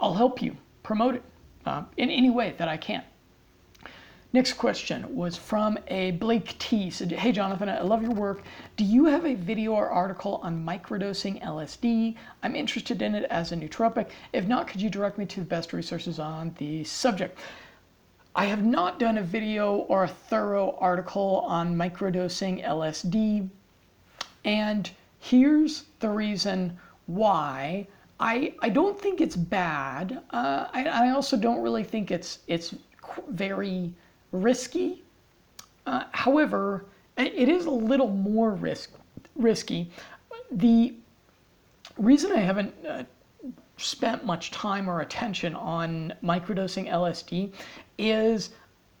I'll 0.00 0.14
help 0.14 0.42
you 0.42 0.56
promote 0.82 1.16
it 1.16 1.22
uh, 1.66 1.84
in 1.96 2.10
any 2.10 2.30
way 2.30 2.54
that 2.58 2.68
I 2.68 2.76
can. 2.76 3.02
Next 4.34 4.54
question 4.54 5.14
was 5.14 5.36
from 5.36 5.78
a 5.88 6.12
Blake 6.12 6.58
T. 6.58 6.88
Said, 6.88 7.12
hey 7.12 7.32
Jonathan, 7.32 7.68
I 7.68 7.82
love 7.82 8.02
your 8.02 8.12
work. 8.12 8.42
Do 8.78 8.84
you 8.84 9.04
have 9.04 9.26
a 9.26 9.34
video 9.34 9.72
or 9.72 9.90
article 9.90 10.40
on 10.42 10.64
microdosing 10.64 11.42
LSD? 11.42 12.16
I'm 12.42 12.56
interested 12.56 13.02
in 13.02 13.14
it 13.14 13.24
as 13.24 13.52
a 13.52 13.56
nootropic. 13.56 14.08
If 14.32 14.46
not, 14.46 14.68
could 14.68 14.80
you 14.80 14.88
direct 14.88 15.18
me 15.18 15.26
to 15.26 15.40
the 15.40 15.46
best 15.46 15.74
resources 15.74 16.18
on 16.18 16.54
the 16.56 16.82
subject? 16.84 17.38
I 18.34 18.46
have 18.46 18.64
not 18.64 18.98
done 18.98 19.18
a 19.18 19.22
video 19.22 19.76
or 19.76 20.04
a 20.04 20.08
thorough 20.08 20.78
article 20.80 21.44
on 21.46 21.76
microdosing 21.76 22.66
LSD. 22.66 23.50
And 24.46 24.90
here's 25.22 25.84
the 26.00 26.08
reason 26.08 26.76
why. 27.06 27.86
I, 28.18 28.54
I 28.60 28.68
don't 28.68 29.00
think 29.00 29.20
it's 29.20 29.36
bad. 29.36 30.20
Uh, 30.30 30.66
I, 30.72 30.84
I 30.86 31.10
also 31.10 31.36
don't 31.36 31.62
really 31.62 31.84
think 31.84 32.10
it's 32.10 32.40
it's 32.48 32.74
very 33.28 33.94
risky. 34.32 35.04
Uh, 35.86 36.04
however, 36.10 36.86
it 37.16 37.48
is 37.48 37.66
a 37.66 37.70
little 37.70 38.08
more 38.08 38.50
risk 38.50 38.90
risky. 39.36 39.90
The 40.50 40.94
reason 41.96 42.32
I 42.32 42.40
haven't 42.40 42.74
uh, 42.84 43.04
spent 43.76 44.24
much 44.24 44.50
time 44.50 44.90
or 44.90 45.02
attention 45.02 45.54
on 45.54 46.12
microdosing 46.22 46.88
LSD 46.90 47.52
is 47.96 48.50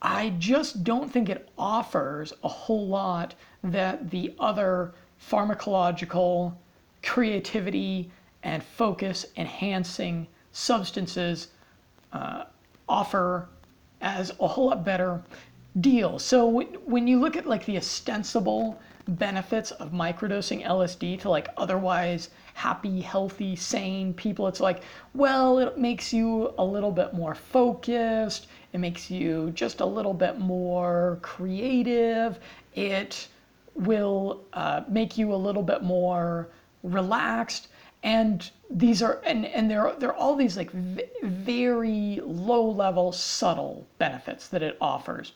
I 0.00 0.30
just 0.38 0.84
don't 0.84 1.12
think 1.12 1.28
it 1.28 1.48
offers 1.58 2.32
a 2.44 2.48
whole 2.48 2.86
lot 2.86 3.34
that 3.64 4.10
the 4.10 4.34
other 4.38 4.94
pharmacological 5.30 6.54
creativity 7.02 8.10
and 8.42 8.62
focus 8.62 9.26
enhancing 9.36 10.26
substances 10.52 11.48
uh, 12.12 12.44
offer 12.88 13.48
as 14.00 14.32
a 14.40 14.46
whole 14.46 14.66
lot 14.66 14.84
better 14.84 15.22
deal. 15.80 16.18
So 16.18 16.62
when 16.84 17.06
you 17.06 17.20
look 17.20 17.36
at 17.36 17.46
like 17.46 17.64
the 17.64 17.76
ostensible 17.76 18.78
benefits 19.08 19.70
of 19.72 19.90
microdosing 19.90 20.64
LSD 20.64 21.20
to 21.20 21.30
like 21.30 21.48
otherwise 21.56 22.30
happy, 22.54 23.00
healthy, 23.00 23.56
sane 23.56 24.12
people, 24.12 24.46
it's 24.48 24.60
like, 24.60 24.82
well, 25.14 25.58
it 25.58 25.78
makes 25.78 26.12
you 26.12 26.52
a 26.58 26.64
little 26.64 26.90
bit 26.90 27.14
more 27.14 27.34
focused. 27.34 28.48
It 28.72 28.78
makes 28.78 29.10
you 29.10 29.50
just 29.54 29.80
a 29.80 29.86
little 29.86 30.14
bit 30.14 30.38
more 30.38 31.18
creative. 31.22 32.38
It 32.74 33.28
will 33.74 34.44
uh, 34.52 34.82
make 34.88 35.16
you 35.18 35.32
a 35.32 35.36
little 35.36 35.62
bit 35.62 35.82
more 35.82 36.48
relaxed. 36.82 37.68
And 38.02 38.50
these 38.68 39.02
are 39.02 39.20
and 39.24 39.46
and 39.46 39.70
there 39.70 39.86
are 39.86 39.94
there 39.94 40.08
are 40.08 40.16
all 40.16 40.34
these 40.34 40.56
like 40.56 40.70
v- 40.72 41.04
very 41.22 42.20
low 42.24 42.68
level 42.68 43.12
subtle 43.12 43.86
benefits 43.98 44.48
that 44.48 44.62
it 44.62 44.76
offers. 44.80 45.34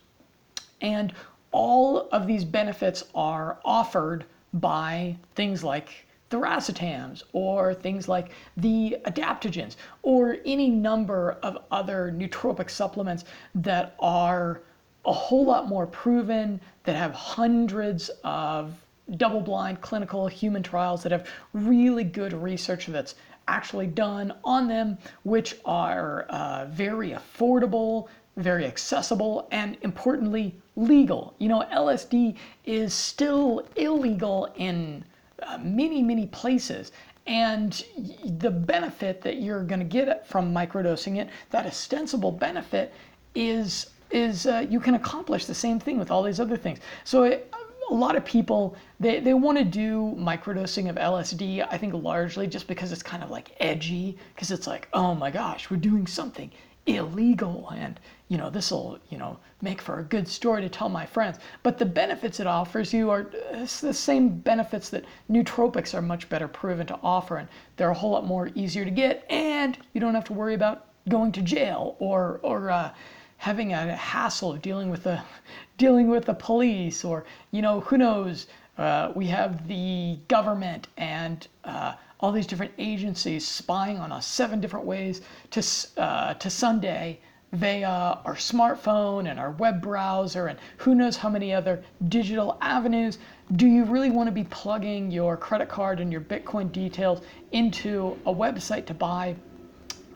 And 0.81 1.13
all 1.53 2.09
of 2.11 2.27
these 2.27 2.45
benefits 2.45 3.05
are 3.15 3.59
offered 3.65 4.25
by 4.53 5.17
things 5.35 5.63
like 5.63 6.07
the 6.29 6.37
racetams 6.37 7.23
or 7.33 7.73
things 7.73 8.09
like 8.09 8.31
the 8.57 8.97
adaptogens 9.05 9.77
or 10.03 10.39
any 10.45 10.69
number 10.69 11.39
of 11.43 11.59
other 11.71 12.13
nootropic 12.17 12.69
supplements 12.69 13.25
that 13.55 13.95
are 14.01 14.63
a 15.07 15.13
whole 15.13 15.45
lot 15.45 15.69
more 15.69 15.87
proven 15.87 16.61
that 16.85 16.97
have 16.97 17.13
hundreds 17.13 18.11
of 18.25 18.75
double 19.17 19.41
blind 19.41 19.81
clinical 19.81 20.27
human 20.27 20.63
trials 20.63 21.03
that 21.05 21.13
have 21.13 21.29
really 21.53 22.05
good 22.05 22.33
research 22.33 22.87
that's 22.87 23.15
actually 23.49 23.87
done 23.87 24.35
on 24.45 24.67
them, 24.67 24.99
which 25.23 25.57
are 25.65 26.23
uh, 26.25 26.67
very 26.67 27.11
affordable, 27.11 28.09
very 28.37 28.67
accessible, 28.67 29.47
and 29.53 29.77
importantly, 29.83 30.55
legal. 30.75 31.35
You 31.39 31.49
know, 31.49 31.65
LSD 31.73 32.37
is 32.65 32.93
still 32.93 33.67
illegal 33.77 34.53
in 34.57 35.05
uh, 35.43 35.59
many, 35.63 36.03
many 36.03 36.27
places. 36.27 36.91
And 37.29 37.85
the 38.25 38.51
benefit 38.51 39.21
that 39.23 39.41
you're 39.41 39.65
going 39.65 39.81
to 39.81 39.85
get 39.85 40.27
from 40.27 40.53
microdosing 40.53 41.19
it, 41.19 41.29
that 41.51 41.67
ostensible 41.67 42.33
benefit, 42.33 42.93
is 43.35 43.91
is 44.11 44.47
uh, 44.47 44.67
you 44.69 44.81
can 44.81 44.95
accomplish 44.95 45.47
the 45.47 45.55
same 45.55 45.79
thing 45.79 45.99
with 45.99 46.11
all 46.11 46.23
these 46.23 46.41
other 46.41 46.57
things. 46.57 46.79
So 47.05 47.25
it, 47.25 47.53
a 47.91 47.95
lot 47.95 48.17
of 48.17 48.25
people 48.25 48.77
they, 48.99 49.21
they 49.21 49.35
want 49.35 49.59
to 49.59 49.65
do 49.65 50.17
microdosing 50.19 50.89
of 50.89 50.97
LSD, 50.97 51.67
I 51.71 51.79
think 51.79 51.95
largely 51.95 52.47
just 52.47 52.67
because 52.67 52.93
it's 52.93 53.03
kind 53.03 53.23
of 53.23 53.31
like 53.31 53.53
edgy, 53.61 54.17
because 54.35 54.51
it's 54.51 54.67
like, 54.67 54.89
oh 54.93 55.15
my 55.15 55.31
gosh, 55.31 55.71
we're 55.71 55.77
doing 55.77 56.07
something 56.07 56.51
illegal 56.87 57.69
and 57.75 57.99
you 58.29 58.39
know 58.39 58.49
this 58.49 58.71
will 58.71 58.99
you 59.11 59.19
know 59.19 59.37
make 59.61 59.83
for 59.83 59.99
a 59.99 60.05
good 60.05 60.27
story 60.27 60.63
to 60.63 60.69
tell 60.69 60.89
my 60.89 61.05
friends 61.05 61.39
but 61.65 61.79
the 61.79 61.85
benefits 61.85 62.39
it 62.39 62.47
offers 62.47 62.93
you 62.93 63.11
are 63.11 63.27
it's 63.51 63.81
the 63.81 63.93
same 63.93 64.29
benefits 64.29 64.89
that 64.89 65.05
nootropics 65.29 65.95
are 65.95 66.03
much 66.03 66.29
better 66.29 66.47
proven 66.47 66.87
to 66.87 66.97
offer 67.03 67.39
and 67.39 67.49
they're 67.77 67.91
a 67.91 67.95
whole 67.95 68.13
lot 68.13 68.25
more 68.25 68.51
easier 68.55 68.85
to 68.85 68.91
get 68.91 69.27
and 69.31 69.79
you 69.95 70.01
don't 70.01 70.15
have 70.15 70.25
to 70.25 70.33
worry 70.33 70.55
about 70.55 70.87
going 71.09 71.33
to 71.33 71.43
jail 71.43 71.97
or 71.99 72.39
or 72.45 72.71
uh, 72.71 72.93
having 73.39 73.73
a 73.73 73.95
hassle 73.97 74.53
of 74.53 74.63
dealing 74.63 74.91
with 74.91 75.03
the 75.03 75.21
dealing 75.79 76.09
with 76.09 76.25
the 76.25 76.35
police 76.35 77.05
or 77.05 77.25
you 77.51 77.63
know 77.63 77.81
who 77.81 77.99
knows 77.99 78.47
uh, 78.79 79.13
we 79.15 79.27
have 79.27 79.67
the 79.69 80.19
government 80.29 80.89
and 80.97 81.49
uh, 81.65 81.95
all 82.21 82.33
these 82.33 82.47
different 82.47 82.73
agencies 82.79 83.47
spying 83.47 83.99
on 83.99 84.11
us 84.13 84.27
seven 84.27 84.61
different 84.61 84.87
ways 84.87 85.21
to 85.51 85.63
uh, 85.99 86.35
to 86.35 86.49
Sunday 86.51 87.19
via 87.53 87.89
our 88.25 88.35
smartphone 88.35 89.31
and 89.31 89.39
our 89.39 89.53
web 89.53 89.81
browser 89.81 90.49
and 90.49 90.59
who 90.79 90.95
knows 90.95 91.17
how 91.17 91.29
many 91.29 91.53
other 91.53 91.83
digital 92.09 92.59
avenues. 92.61 93.19
Do 93.55 93.67
you 93.67 93.85
really 93.85 94.11
want 94.11 94.27
to 94.27 94.33
be 94.33 94.45
plugging 94.45 95.11
your 95.11 95.37
credit 95.37 95.69
card 95.69 96.01
and 96.01 96.11
your 96.11 96.21
Bitcoin 96.21 96.73
details 96.73 97.23
into 97.53 98.19
a 98.27 98.35
website 98.35 98.85
to 98.87 98.95
buy 98.95 99.37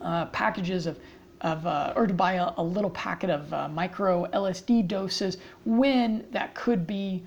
uh, 0.01 0.27
packages 0.27 0.87
of 0.87 0.99
of, 1.41 1.67
uh, 1.67 1.93
or 1.97 2.07
to 2.07 2.15
buy 2.15 2.35
a, 2.35 2.53
a 2.57 2.63
little 2.63 2.91
packet 2.91 3.31
of 3.31 3.53
uh, 3.53 3.69
micro 3.69 4.27
LSD 4.27 4.87
doses 4.87 5.39
when 5.65 6.25
that 6.33 6.55
could 6.55 6.87
be 6.87 7.23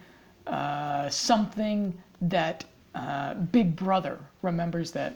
uh, 0.47 1.09
something 1.09 1.93
that 2.21 2.65
uh, 2.95 3.33
Big 3.33 3.75
Brother 3.75 4.19
remembers 4.41 4.91
that 4.91 5.15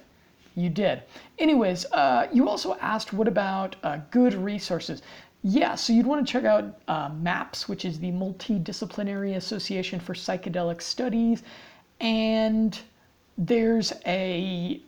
you 0.55 0.69
did. 0.69 1.03
Anyways, 1.37 1.85
uh, 1.91 2.27
you 2.33 2.49
also 2.49 2.75
asked 2.81 3.13
what 3.13 3.27
about 3.27 3.75
uh, 3.83 3.99
good 4.09 4.33
resources? 4.33 5.01
Yeah, 5.43 5.75
so 5.75 5.93
you'd 5.93 6.07
want 6.07 6.25
to 6.25 6.31
check 6.31 6.45
out 6.45 6.75
MAPS, 7.21 7.69
which 7.69 7.85
is 7.85 7.99
the 7.99 8.11
Multidisciplinary 8.11 9.35
Association 9.35 9.99
for 9.99 10.13
Psychedelic 10.13 10.81
Studies, 10.81 11.43
and 12.01 12.77
there's 13.37 13.93
a 14.05 14.81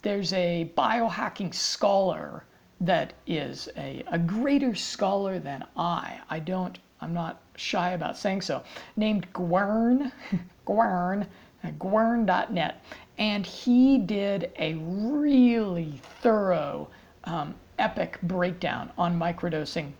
there's 0.00 0.32
a 0.32 0.70
biohacking 0.76 1.52
scholar 1.54 2.44
that 2.82 3.12
is 3.26 3.68
a, 3.76 4.04
a 4.10 4.18
greater 4.18 4.74
scholar 4.74 5.38
than 5.38 5.64
I. 5.76 6.20
I 6.28 6.38
don't 6.38 6.78
I'm 7.02 7.12
not 7.12 7.40
shy 7.56 7.90
about 7.90 8.16
saying 8.16 8.42
so, 8.42 8.62
named 8.96 9.30
Gwern, 9.32 10.12
Gwern, 10.64 11.26
gwern.net. 11.78 12.84
And 13.18 13.44
he 13.44 13.98
did 13.98 14.52
a 14.56 14.74
really 14.74 16.00
thorough, 16.20 16.88
um, 17.24 17.56
epic 17.78 18.18
breakdown 18.22 18.90
on 18.96 19.18
microdosing 19.18 19.90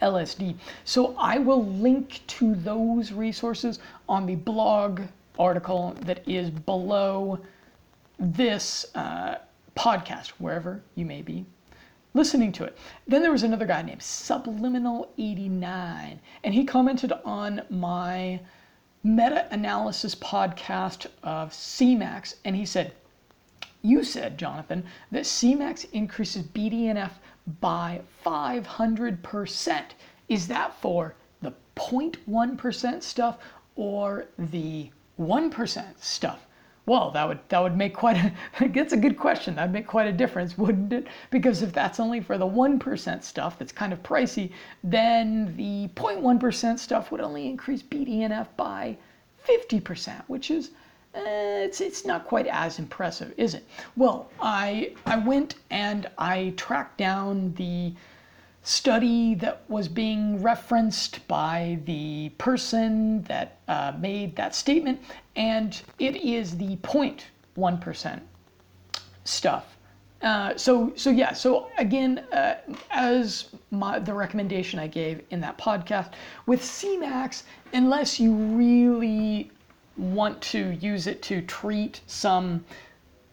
LSD. 0.00 0.56
So 0.84 1.14
I 1.18 1.38
will 1.38 1.66
link 1.66 2.26
to 2.28 2.54
those 2.54 3.12
resources 3.12 3.78
on 4.08 4.24
the 4.24 4.36
blog 4.36 5.02
article 5.38 5.94
that 6.00 6.26
is 6.26 6.48
below 6.50 7.38
this 8.18 8.86
uh, 8.94 9.36
podcast, 9.76 10.28
wherever 10.38 10.80
you 10.94 11.04
may 11.04 11.20
be 11.20 11.44
listening 12.14 12.52
to 12.52 12.64
it. 12.64 12.78
Then 13.06 13.22
there 13.22 13.32
was 13.32 13.42
another 13.42 13.66
guy 13.66 13.82
named 13.82 14.00
Subliminal89, 14.00 16.18
and 16.44 16.54
he 16.54 16.64
commented 16.64 17.12
on 17.24 17.62
my 17.70 18.40
meta 19.02 19.52
analysis 19.52 20.14
podcast 20.14 21.06
of 21.22 21.52
Semax, 21.52 22.34
and 22.44 22.54
he 22.54 22.66
said, 22.66 22.92
You 23.82 24.04
said, 24.04 24.38
Jonathan, 24.38 24.84
that 25.10 25.24
Semax 25.24 25.90
increases 25.92 26.44
BDNF 26.44 27.10
by 27.60 28.02
500%. 28.24 29.82
Is 30.28 30.46
that 30.48 30.80
for 30.80 31.14
the 31.40 31.52
0.1% 31.76 33.02
stuff 33.02 33.38
or 33.74 34.26
the 34.38 34.90
1% 35.18 35.98
stuff? 35.98 36.46
Well, 36.84 37.12
that 37.12 37.28
would 37.28 37.38
that 37.48 37.62
would 37.62 37.76
make 37.76 37.94
quite 37.94 38.16
a 38.16 38.68
that's 38.68 38.92
a 38.92 38.96
good 38.96 39.16
question. 39.16 39.54
That'd 39.54 39.72
make 39.72 39.86
quite 39.86 40.08
a 40.08 40.12
difference, 40.12 40.58
wouldn't 40.58 40.92
it? 40.92 41.06
Because 41.30 41.62
if 41.62 41.72
that's 41.72 42.00
only 42.00 42.20
for 42.20 42.38
the 42.38 42.46
one 42.46 42.78
percent 42.78 43.22
stuff 43.24 43.58
that's 43.58 43.70
kind 43.72 43.92
of 43.92 44.02
pricey, 44.02 44.50
then 44.82 45.56
the 45.56 45.88
0.1% 45.94 46.78
stuff 46.78 47.12
would 47.12 47.20
only 47.20 47.46
increase 47.48 47.82
BDNF 47.82 48.48
by 48.56 48.96
50%, 49.46 50.22
which 50.26 50.50
is 50.50 50.70
uh, 51.14 51.20
it's 51.66 51.80
it's 51.80 52.04
not 52.04 52.26
quite 52.26 52.46
as 52.48 52.78
impressive, 52.78 53.32
is 53.36 53.54
it? 53.54 53.64
Well, 53.96 54.30
I 54.40 54.94
I 55.06 55.18
went 55.18 55.56
and 55.70 56.08
I 56.18 56.54
tracked 56.56 56.98
down 56.98 57.52
the 57.54 57.94
study 58.62 59.34
that 59.34 59.62
was 59.68 59.88
being 59.88 60.40
referenced 60.40 61.26
by 61.26 61.78
the 61.84 62.28
person 62.38 63.22
that 63.24 63.58
uh, 63.68 63.92
made 63.98 64.36
that 64.36 64.54
statement, 64.54 65.00
and 65.36 65.82
it 65.98 66.16
is 66.16 66.56
the 66.56 66.76
0.1% 66.76 68.20
stuff. 69.24 69.76
Uh, 70.22 70.56
so, 70.56 70.92
so 70.94 71.10
yeah. 71.10 71.32
So 71.32 71.68
again, 71.78 72.20
uh, 72.32 72.54
as 72.92 73.48
my, 73.72 73.98
the 73.98 74.14
recommendation 74.14 74.78
I 74.78 74.86
gave 74.86 75.22
in 75.30 75.40
that 75.40 75.58
podcast 75.58 76.12
with 76.46 76.62
Semax, 76.62 77.42
unless 77.72 78.20
you 78.20 78.32
really 78.32 79.50
want 79.96 80.40
to 80.40 80.70
use 80.80 81.08
it 81.08 81.22
to 81.22 81.42
treat 81.42 82.00
some, 82.06 82.64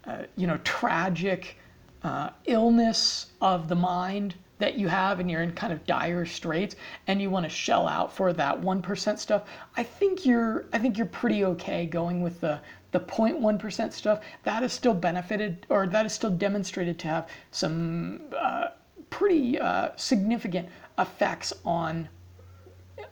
uh, 0.05 0.23
you 0.35 0.47
know, 0.47 0.57
tragic 0.63 1.57
uh, 2.03 2.31
illness 2.45 3.27
of 3.39 3.67
the 3.67 3.75
mind, 3.75 4.33
that 4.59 4.77
you 4.77 4.87
have 4.87 5.19
and 5.19 5.31
you're 5.31 5.41
in 5.41 5.51
kind 5.53 5.73
of 5.73 5.85
dire 5.85 6.25
straits 6.25 6.75
and 7.07 7.21
you 7.21 7.29
want 7.29 7.45
to 7.45 7.49
shell 7.49 7.87
out 7.87 8.13
for 8.13 8.31
that 8.33 8.61
1% 8.61 9.19
stuff, 9.19 9.43
I 9.75 9.83
think 9.83 10.25
you're 10.25 10.65
I 10.71 10.77
think 10.77 10.97
you're 10.97 11.07
pretty 11.07 11.43
okay 11.45 11.85
going 11.85 12.21
with 12.21 12.39
the 12.41 12.59
the 12.91 12.99
0.1% 12.99 13.93
stuff. 13.93 14.21
That 14.43 14.63
is 14.63 14.73
still 14.73 14.93
benefited 14.93 15.65
or 15.69 15.87
that 15.87 16.05
is 16.05 16.13
still 16.13 16.31
demonstrated 16.31 16.99
to 16.99 17.07
have 17.07 17.29
some 17.51 18.21
uh, 18.37 18.69
pretty 19.09 19.59
uh, 19.59 19.89
significant 19.95 20.69
effects 20.97 21.53
on 21.65 22.09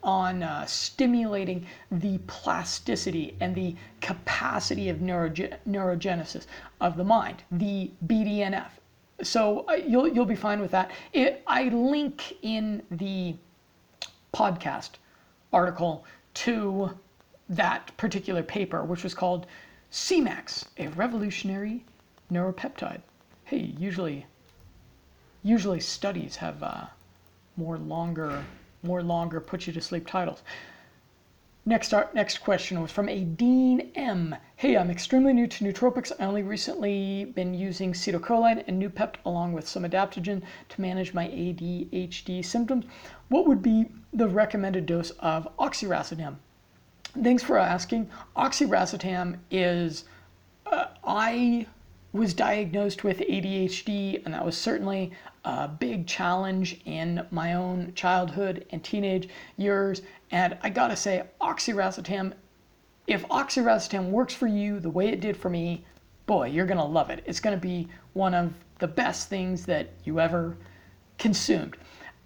on 0.04 0.44
uh, 0.44 0.66
stimulating 0.66 1.66
the 1.92 2.18
plasticity 2.28 3.36
and 3.40 3.56
the 3.56 3.76
capacity 4.02 4.90
of 4.90 4.98
neuroge- 4.98 5.58
neurogenesis 5.68 6.46
of 6.82 6.98
the 6.98 7.04
mind, 7.04 7.44
the 7.52 7.90
BDNF 8.06 8.70
so 9.24 9.66
you'll 9.88 10.08
you'll 10.08 10.26
be 10.26 10.36
fine 10.36 10.62
with 10.62 10.72
that. 10.72 10.92
It, 11.14 11.44
I 11.48 11.70
link 11.70 12.38
in 12.42 12.84
the 12.92 13.36
podcast 14.34 14.92
article 15.52 16.06
to 16.36 16.92
that 17.50 17.96
particular 17.98 18.44
paper, 18.44 18.84
which 18.84 19.04
was 19.04 19.14
called 19.14 19.48
Semax, 19.92 20.66
a 20.78 20.90
revolutionary 20.90 21.84
neuropeptide. 22.32 23.02
Hey, 23.46 23.74
usually, 23.80 24.26
usually 25.44 25.80
studies 25.80 26.36
have 26.36 26.62
uh, 26.62 26.86
more 27.56 27.78
longer, 27.78 28.44
more 28.84 29.02
longer 29.02 29.40
put 29.40 29.66
you 29.66 29.74
to 29.74 29.82
sleep 29.82 30.06
titles. 30.06 30.44
Next, 31.68 31.94
our, 31.94 32.10
next 32.14 32.38
question 32.38 32.82
was 32.82 32.94
from 32.94 33.10
a 33.10 33.26
Dean 33.26 33.92
M. 33.94 34.34
Hey, 34.56 34.78
I'm 34.78 34.90
extremely 34.90 35.34
new 35.34 35.48
to 35.48 35.66
nootropics. 35.66 36.14
I 36.18 36.24
only 36.24 36.42
recently 36.42 37.26
been 37.26 37.54
using 37.54 37.92
citicoline 37.92 38.64
and 38.68 38.82
Noopept 38.82 39.16
along 39.26 39.52
with 39.52 39.68
some 39.68 39.84
adaptogen 39.84 40.44
to 40.70 40.82
manage 40.82 41.14
my 41.14 41.28
ADHD 41.28 42.46
symptoms. 42.46 42.86
What 43.28 43.48
would 43.48 43.62
be 43.62 43.88
the 44.14 44.30
recommended 44.30 44.86
dose 44.86 45.10
of 45.20 45.46
oxiracetam? 45.58 46.38
Thanks 47.22 47.44
for 47.44 47.58
asking. 47.58 48.10
Oxiracetam 48.38 49.36
is, 49.52 50.06
uh, 50.68 50.86
I 51.04 51.66
was 52.18 52.34
diagnosed 52.34 53.04
with 53.04 53.20
ADHD, 53.20 54.24
and 54.26 54.34
that 54.34 54.44
was 54.44 54.58
certainly 54.58 55.12
a 55.46 55.68
big 55.68 56.08
challenge 56.08 56.82
in 56.86 57.26
my 57.32 57.54
own 57.54 57.94
childhood 57.96 58.66
and 58.72 58.84
teenage 58.84 59.30
years. 59.56 60.02
And 60.32 60.58
I 60.62 60.70
gotta 60.70 60.96
say, 60.96 61.24
oxiracetam, 61.40 62.34
if 63.08 63.26
oxiracetam 63.30 64.10
works 64.10 64.34
for 64.34 64.48
you 64.48 64.80
the 64.80 64.90
way 64.90 65.08
it 65.08 65.22
did 65.22 65.38
for 65.38 65.50
me, 65.50 65.86
boy, 66.26 66.48
you're 66.48 66.66
gonna 66.66 66.86
love 66.86 67.10
it. 67.10 67.24
It's 67.26 67.40
gonna 67.40 67.56
be 67.56 67.88
one 68.14 68.34
of 68.34 68.54
the 68.80 68.88
best 68.88 69.30
things 69.30 69.66
that 69.66 69.90
you 70.04 70.20
ever 70.20 70.58
consumed. 71.18 71.78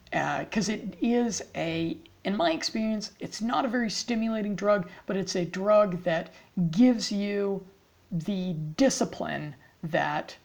Because 0.05 0.69
uh, 0.69 0.73
it 0.73 0.97
is 1.01 1.41
a, 1.55 1.97
in 2.25 2.35
my 2.35 2.51
experience, 2.51 3.11
it's 3.19 3.41
not 3.41 3.65
a 3.65 3.67
very 3.67 3.89
stimulating 3.89 4.55
drug, 4.55 4.89
but 5.05 5.15
it's 5.15 5.35
a 5.35 5.45
drug 5.45 6.03
that 6.03 6.33
gives 6.71 7.11
you 7.11 7.65
the 8.11 8.53
discipline 8.75 9.55
that 9.83 10.35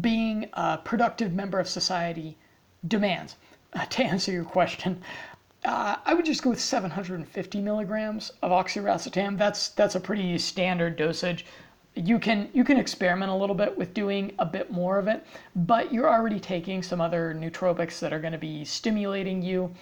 being 0.00 0.48
a 0.54 0.78
productive 0.78 1.32
member 1.32 1.58
of 1.58 1.68
society 1.68 2.36
demands. 2.88 3.36
Uh, 3.72 3.84
to 3.90 4.02
answer 4.02 4.32
your 4.32 4.44
question, 4.44 5.00
uh, 5.64 5.96
I 6.04 6.14
would 6.14 6.24
just 6.24 6.42
go 6.42 6.50
with 6.50 6.60
750 6.60 7.60
milligrams 7.60 8.32
of 8.42 8.50
oxiracetam. 8.50 9.38
That's 9.38 9.68
that's 9.70 9.94
a 9.94 10.00
pretty 10.00 10.36
standard 10.38 10.96
dosage. 10.96 11.46
you 11.94 12.18
can 12.18 12.48
you 12.52 12.64
can 12.64 12.78
experiment 12.78 13.30
a 13.30 13.34
little 13.34 13.54
bit 13.54 13.76
with 13.76 13.94
doing 13.94 14.32
a 14.38 14.46
bit 14.46 14.70
more 14.72 14.98
of 14.98 15.06
it, 15.08 15.24
but 15.54 15.92
you're 15.92 16.08
already 16.08 16.40
taking 16.40 16.82
some 16.82 17.00
other 17.00 17.34
nootropics 17.34 18.00
that 18.00 18.12
are 18.12 18.20
going 18.20 18.32
to 18.32 18.38
be 18.38 18.64
stimulating 18.64 19.42
you, 19.42 19.72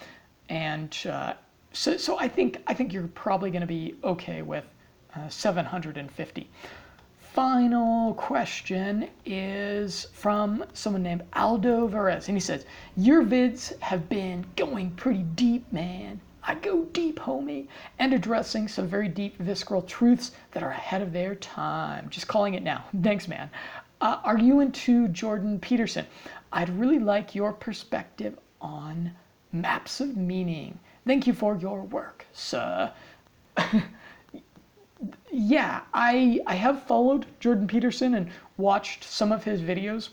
and 0.48 0.96
uh, 1.08 1.34
so 1.72 1.96
so 1.96 2.18
I 2.18 2.28
think 2.28 2.58
I 2.66 2.74
think 2.74 2.92
you're 2.92 3.08
probably 3.08 3.50
going 3.50 3.62
to 3.62 3.66
be 3.66 3.94
okay 4.04 4.42
with 4.42 4.64
uh, 5.16 5.28
750. 5.28 6.50
Final 7.34 8.14
question 8.14 9.08
is 9.24 10.08
from 10.12 10.64
someone 10.72 11.04
named 11.04 11.22
Aldo 11.32 11.86
Varez, 11.86 12.26
and 12.26 12.36
he 12.36 12.40
says, 12.40 12.64
Your 12.96 13.22
vids 13.22 13.78
have 13.78 14.08
been 14.08 14.44
going 14.56 14.90
pretty 14.90 15.22
deep, 15.22 15.72
man. 15.72 16.20
I 16.42 16.56
go 16.56 16.86
deep, 16.86 17.20
homie, 17.20 17.68
and 18.00 18.12
addressing 18.12 18.66
some 18.66 18.88
very 18.88 19.06
deep 19.06 19.38
visceral 19.38 19.82
truths 19.82 20.32
that 20.50 20.64
are 20.64 20.72
ahead 20.72 21.02
of 21.02 21.12
their 21.12 21.36
time. 21.36 22.08
Just 22.10 22.26
calling 22.26 22.54
it 22.54 22.64
now. 22.64 22.86
Thanks, 23.02 23.28
man. 23.28 23.48
Uh, 24.00 24.18
are 24.24 24.38
you 24.38 24.58
into 24.58 25.06
Jordan 25.06 25.60
Peterson? 25.60 26.06
I'd 26.52 26.68
really 26.80 26.98
like 26.98 27.36
your 27.36 27.52
perspective 27.52 28.36
on 28.60 29.12
maps 29.52 30.00
of 30.00 30.16
meaning. 30.16 30.80
Thank 31.06 31.28
you 31.28 31.32
for 31.32 31.54
your 31.54 31.82
work, 31.82 32.26
sir. 32.32 32.92
yeah, 35.40 35.80
I 35.94 36.38
I 36.46 36.54
have 36.54 36.82
followed 36.82 37.24
Jordan 37.40 37.66
Peterson 37.66 38.14
and 38.14 38.30
watched 38.58 39.04
some 39.04 39.32
of 39.32 39.42
his 39.42 39.62
videos 39.62 40.10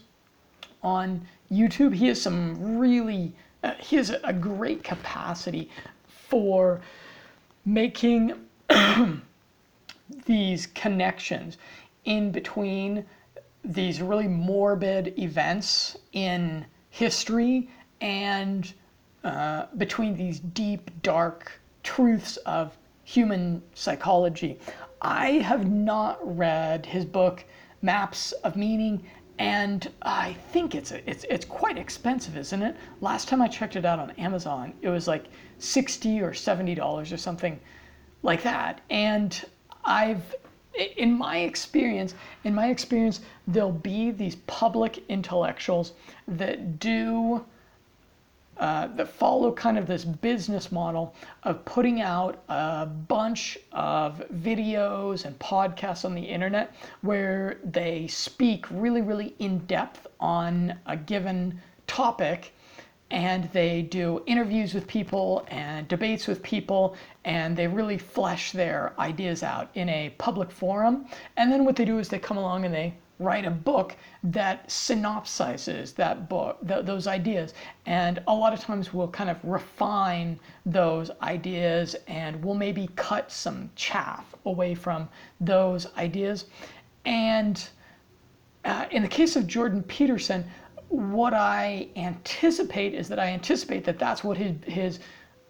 on 0.82 1.28
YouTube. 1.52 1.94
He 1.94 2.08
has 2.08 2.22
some 2.22 2.78
really 2.78 3.34
uh, 3.62 3.74
he 3.78 3.98
has 3.98 4.16
a 4.24 4.32
great 4.32 4.86
capacity 4.86 5.70
for 6.08 6.80
making 7.66 8.36
these 10.26 10.68
connections 10.68 11.58
in 12.06 12.32
between 12.32 13.06
these 13.66 14.02
really 14.02 14.30
morbid 14.30 15.14
events 15.20 15.98
in 16.14 16.66
history 16.90 17.70
and 18.00 18.74
uh, 19.26 19.66
between 19.76 20.16
these 20.16 20.40
deep, 20.40 20.90
dark 21.02 21.60
truths 21.84 22.38
of 22.38 22.78
human 23.04 23.62
psychology. 23.74 24.58
I 25.02 25.32
have 25.40 25.70
not 25.70 26.18
read 26.38 26.86
his 26.86 27.06
book, 27.06 27.46
Maps 27.82 28.32
of 28.32 28.56
Meaning, 28.56 29.06
and 29.40 29.88
I 30.02 30.34
think 30.52 30.74
it's 30.74 30.92
it's 30.92 31.24
it's 31.30 31.46
quite 31.46 31.78
expensive, 31.78 32.36
isn't 32.38 32.62
it? 32.64 32.76
Last 33.02 33.28
time 33.28 33.42
I 33.42 33.48
checked 33.48 33.76
it 33.76 33.86
out 33.86 34.00
on 34.00 34.12
Amazon, 34.12 34.74
it 34.82 34.90
was 34.90 35.08
like 35.08 35.26
sixty 35.60 36.22
or 36.22 36.34
seventy 36.34 36.74
dollars 36.74 37.12
or 37.12 37.18
something 37.18 37.60
like 38.24 38.42
that. 38.44 38.82
And 38.90 39.46
I've 39.86 40.36
in 40.98 41.14
my 41.18 41.38
experience, 41.40 42.14
in 42.44 42.54
my 42.54 42.70
experience, 42.70 43.22
there'll 43.48 43.72
be 43.72 44.12
these 44.12 44.36
public 44.48 45.04
intellectuals 45.10 45.94
that 46.28 46.80
do 46.80 47.44
uh, 48.60 48.88
that 48.96 49.08
follow 49.08 49.52
kind 49.52 49.78
of 49.78 49.86
this 49.86 50.04
business 50.04 50.72
model 50.72 51.14
of 51.44 51.64
putting 51.66 52.02
out 52.02 52.44
a 52.50 52.86
bunch 52.86 53.58
of 53.72 54.24
videos 54.34 55.26
and 55.26 55.38
podcasts 55.40 56.06
on 56.06 56.16
the 56.16 56.22
internet 56.22 56.76
where 57.02 57.60
they 57.64 58.08
speak 58.08 58.66
really, 58.72 59.02
really 59.02 59.36
in 59.40 59.60
depth 59.66 60.08
on 60.20 60.74
a 60.88 60.98
given 60.98 61.60
topic 61.86 62.52
and 63.10 63.50
they 63.54 63.84
do 63.84 64.22
interviews 64.26 64.74
with 64.74 64.86
people 64.88 65.46
and 65.50 65.88
debates 65.88 66.28
with 66.28 66.44
people 66.44 66.96
and 67.24 67.56
they 67.56 67.68
really 67.68 67.98
flesh 67.98 68.52
their 68.52 68.94
ideas 69.00 69.44
out 69.44 69.70
in 69.76 69.88
a 69.90 70.14
public 70.18 70.52
forum. 70.52 71.06
And 71.38 71.52
then 71.52 71.64
what 71.64 71.76
they 71.76 71.86
do 71.86 72.00
is 72.00 72.10
they 72.10 72.20
come 72.20 72.38
along 72.38 72.66
and 72.66 72.74
they 72.74 72.94
write 73.20 73.46
a 73.46 73.52
book 73.52 73.96
that 74.24 74.68
synopsizes 74.68 75.96
that 75.96 76.30
book, 76.30 76.60
th- 76.68 76.86
those 76.86 77.08
ideas. 77.08 77.54
And 77.86 78.22
a 78.28 78.34
lot 78.34 78.54
of 78.54 78.60
times 78.60 78.94
we'll 78.94 79.08
kind 79.08 79.30
of 79.30 79.38
refine 79.44 80.40
those 80.66 81.10
ideas 81.22 81.96
and 82.08 82.44
we'll 82.44 82.56
maybe 82.56 82.90
cut 82.96 83.32
some 83.32 83.70
chaff 83.76 84.36
away 84.46 84.76
from 84.76 85.10
those 85.42 85.88
ideas. 85.98 86.46
And 87.06 87.68
uh, 88.66 88.86
in 88.92 89.02
the 89.02 89.08
case 89.08 89.36
of 89.36 89.48
Jordan 89.48 89.82
Peterson, 89.84 90.46
what 90.90 91.34
I 91.34 91.90
anticipate 91.96 92.94
is 92.94 93.10
that 93.10 93.20
I 93.20 93.28
anticipate 93.28 93.84
that 93.86 94.00
that's 94.00 94.24
what 94.24 94.38
his, 94.38 94.56
his 94.66 95.00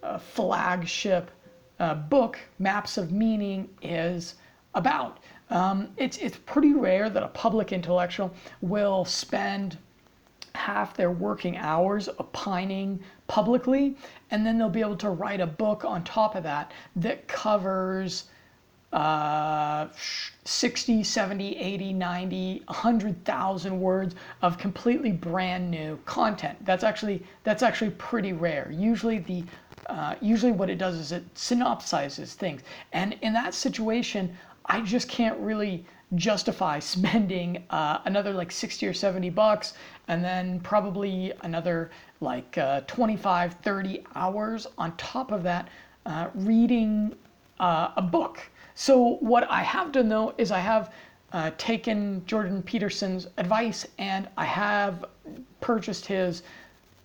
uh, 0.03 0.17
flagship 0.17 1.32
uh, 1.80 1.93
book, 1.95 2.39
Maps 2.60 2.97
of 2.97 3.12
Meaning, 3.12 3.69
is 3.82 4.36
about. 4.73 5.19
Um, 5.49 5.89
it's, 5.97 6.17
it's 6.17 6.38
pretty 6.45 6.73
rare 6.73 7.10
that 7.10 7.23
a 7.23 7.29
public 7.29 7.71
intellectual 7.71 8.33
will 8.62 9.05
spend 9.05 9.77
half 10.55 10.95
their 10.95 11.12
working 11.12 11.55
hours 11.57 12.10
opining 12.19 12.99
publicly, 13.27 13.95
and 14.31 14.45
then 14.45 14.57
they'll 14.57 14.69
be 14.69 14.81
able 14.81 14.97
to 14.97 15.10
write 15.10 15.39
a 15.39 15.47
book 15.47 15.86
on 15.86 16.03
top 16.03 16.36
of 16.36 16.43
that 16.43 16.71
that 16.95 17.27
covers 17.27 18.25
uh, 18.93 19.88
60, 20.45 21.03
70, 21.03 21.57
80, 21.57 21.93
90, 21.93 22.63
100,000 22.65 23.81
words 23.81 24.15
of 24.41 24.57
completely 24.57 25.12
brand 25.12 25.69
new 25.69 25.99
content. 26.05 26.57
That's 26.65 26.83
actually 26.83 27.21
that's 27.43 27.63
actually 27.63 27.91
pretty 27.91 28.33
rare. 28.33 28.71
Usually 28.71 29.19
the 29.19 29.43
uh, 29.88 30.15
usually 30.21 30.51
what 30.51 30.69
it 30.69 30.77
does 30.77 30.95
is 30.95 31.12
it 31.12 31.33
synopsizes 31.33 32.33
things. 32.33 32.62
And 32.93 33.17
in 33.21 33.33
that 33.33 33.53
situation, 33.53 34.36
I 34.67 34.82
just 34.82 35.08
can't 35.08 35.39
really 35.39 35.86
justify 36.15 36.80
spending 36.95 37.63
uh, 37.69 37.99
another 38.06 38.34
like 38.34 38.51
60 38.51 38.88
or 38.88 38.93
70 38.93 39.30
bucks 39.32 39.73
and 40.08 40.23
then 40.23 40.60
probably 40.62 41.34
another 41.41 41.91
like 42.21 42.58
uh, 42.58 42.82
25, 42.82 43.53
30 43.56 44.03
hours 44.15 44.67
on 44.77 44.95
top 44.97 45.32
of 45.32 45.43
that 45.43 45.67
uh, 46.06 46.30
reading 46.36 47.15
uh, 47.60 47.91
a 47.97 48.01
book. 48.01 48.39
So, 48.75 49.17
what 49.19 49.49
I 49.49 49.63
have 49.63 49.91
done 49.91 50.08
though 50.08 50.34
is 50.38 50.51
I 50.51 50.60
have 50.60 50.93
uh, 51.34 51.51
taken 51.58 52.23
Jordan 52.25 52.62
Peterson's 52.63 53.27
advice 53.38 53.86
and 53.97 54.30
I 54.38 54.45
have 54.45 55.06
purchased 55.62 56.06
his. 56.06 56.43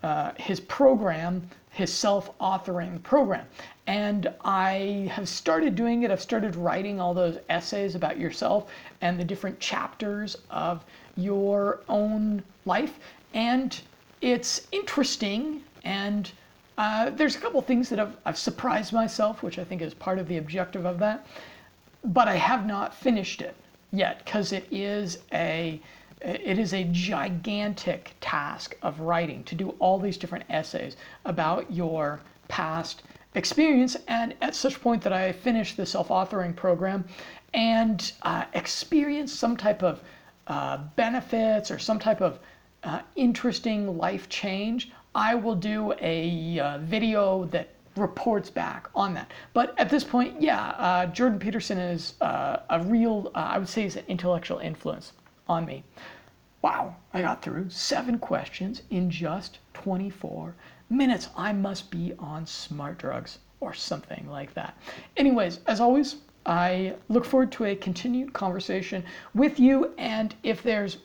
Uh, 0.03 0.33
his 0.37 0.59
program, 0.59 1.49
his 1.71 1.93
self 1.93 2.37
authoring 2.39 3.01
program. 3.05 3.47
And 3.87 4.33
I 4.45 5.11
have 5.13 5.29
started 5.29 5.75
doing 5.75 6.03
it. 6.03 6.11
I've 6.11 6.21
started 6.21 6.55
writing 6.55 7.01
all 7.01 7.15
those 7.15 7.39
essays 7.49 7.95
about 7.95 8.19
yourself 8.19 8.71
and 9.01 9.19
the 9.19 9.25
different 9.25 9.59
chapters 9.59 10.37
of 10.51 10.85
your 11.17 11.81
own 11.89 12.43
life. 12.65 12.99
And 13.35 13.79
it's 14.21 14.69
interesting. 14.71 15.65
And 15.85 16.31
uh, 16.79 17.11
there's 17.11 17.37
a 17.37 17.41
couple 17.41 17.61
things 17.61 17.89
that 17.89 17.99
I've, 17.99 18.17
I've 18.25 18.39
surprised 18.39 18.93
myself, 18.93 19.43
which 19.43 19.59
I 19.59 19.65
think 19.65 19.83
is 19.83 19.95
part 19.95 20.19
of 20.19 20.29
the 20.29 20.39
objective 20.39 20.85
of 20.85 20.99
that. 21.01 21.27
But 22.05 22.29
I 22.29 22.37
have 22.37 22.67
not 22.67 22.95
finished 22.95 23.43
it 23.43 23.57
yet 23.93 24.25
because 24.25 24.53
it 24.53 24.67
is 24.71 25.19
a 25.33 25.81
it 26.21 26.57
is 26.59 26.73
a 26.73 26.85
gigantic 26.93 28.15
task 28.21 28.77
of 28.83 29.01
writing 29.01 29.43
to 29.45 29.57
do 29.57 29.71
all 29.81 29.99
these 29.99 30.17
different 30.17 30.45
essays 30.49 30.97
about 31.25 31.71
your 31.73 32.21
past 32.47 33.03
experience. 33.35 33.97
And 34.09 34.35
at 34.41 34.55
such 34.55 34.81
point 34.81 35.03
that 35.03 35.13
I 35.13 35.33
finish 35.33 35.75
the 35.75 35.87
self 35.87 36.09
authoring 36.09 36.55
program 36.55 37.05
and 37.55 38.13
uh, 38.23 38.45
experience 38.55 39.33
some 39.33 39.57
type 39.57 39.83
of 39.83 40.01
uh, 40.47 40.79
benefits 40.97 41.71
or 41.71 41.79
some 41.79 41.99
type 41.99 42.21
of 42.21 42.39
uh, 42.85 43.01
interesting 43.17 43.97
life 43.97 44.29
change, 44.29 44.91
I 45.15 45.35
will 45.35 45.55
do 45.55 45.93
a 46.01 46.59
uh, 46.59 46.79
video 46.79 47.45
that 47.47 47.69
reports 47.97 48.49
back 48.49 48.89
on 48.95 49.15
that. 49.15 49.31
But 49.53 49.79
at 49.79 49.91
this 49.91 50.03
point, 50.03 50.41
yeah, 50.41 50.69
uh, 50.71 51.07
Jordan 51.07 51.39
Peterson 51.39 51.79
is 51.79 52.15
uh, 52.21 52.59
a 52.71 52.81
real, 52.83 53.31
I 53.35 53.59
would 53.59 53.69
say, 53.69 53.85
is 53.85 53.97
an 53.97 54.05
intellectual 54.09 54.59
influence 54.59 55.13
on 55.49 55.67
me. 55.67 55.85
Wow, 56.63 56.97
I 57.13 57.23
got 57.23 57.43
through 57.43 57.71
seven 57.71 58.19
questions 58.19 58.83
in 58.91 59.11
just 59.11 59.59
24 59.75 60.55
minutes. 60.93 61.29
I 61.37 61.53
must 61.53 61.91
be 61.91 62.13
on 62.19 62.47
smart 62.47 62.99
drugs 62.99 63.39
or 63.61 63.75
something 63.75 64.29
like 64.29 64.55
that. 64.55 64.77
Anyways, 65.17 65.61
as 65.67 65.81
always, 65.81 66.17
I 66.45 66.95
look 67.09 67.25
forward 67.25 67.53
to 67.53 67.65
a 67.67 67.77
continued 67.77 68.33
conversation 68.33 69.05
with 69.35 69.59
you. 69.59 69.93
And 69.99 70.35
if 70.43 70.63
there's 70.63 70.99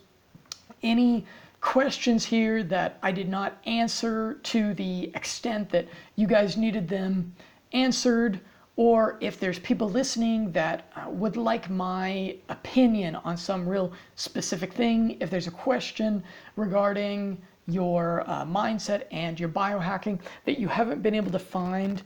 any 0.82 1.24
questions 1.60 2.24
here 2.24 2.62
that 2.64 2.98
I 3.02 3.12
did 3.12 3.28
not 3.28 3.58
answer 3.66 4.34
to 4.44 4.74
the 4.74 5.10
extent 5.14 5.70
that 5.70 5.86
you 6.16 6.26
guys 6.26 6.56
needed 6.56 6.88
them 6.88 7.34
answered, 7.72 8.40
or 8.76 9.18
if 9.20 9.40
there's 9.40 9.58
people 9.58 9.88
listening 9.88 10.52
that 10.52 10.90
uh, 10.94 11.10
would 11.10 11.36
like 11.36 11.68
my 11.68 12.36
opinion 12.48 13.16
on 13.16 13.36
some 13.36 13.68
real 13.68 13.92
specific 14.14 14.72
thing, 14.72 15.16
if 15.20 15.30
there's 15.30 15.48
a 15.48 15.52
question 15.52 16.22
regarding 16.54 17.40
your 17.68 18.24
uh, 18.26 18.44
mindset 18.44 19.04
and 19.12 19.38
your 19.38 19.48
biohacking 19.48 20.18
that 20.46 20.58
you 20.58 20.68
haven't 20.68 21.02
been 21.02 21.14
able 21.14 21.30
to 21.30 21.38
find 21.38 22.02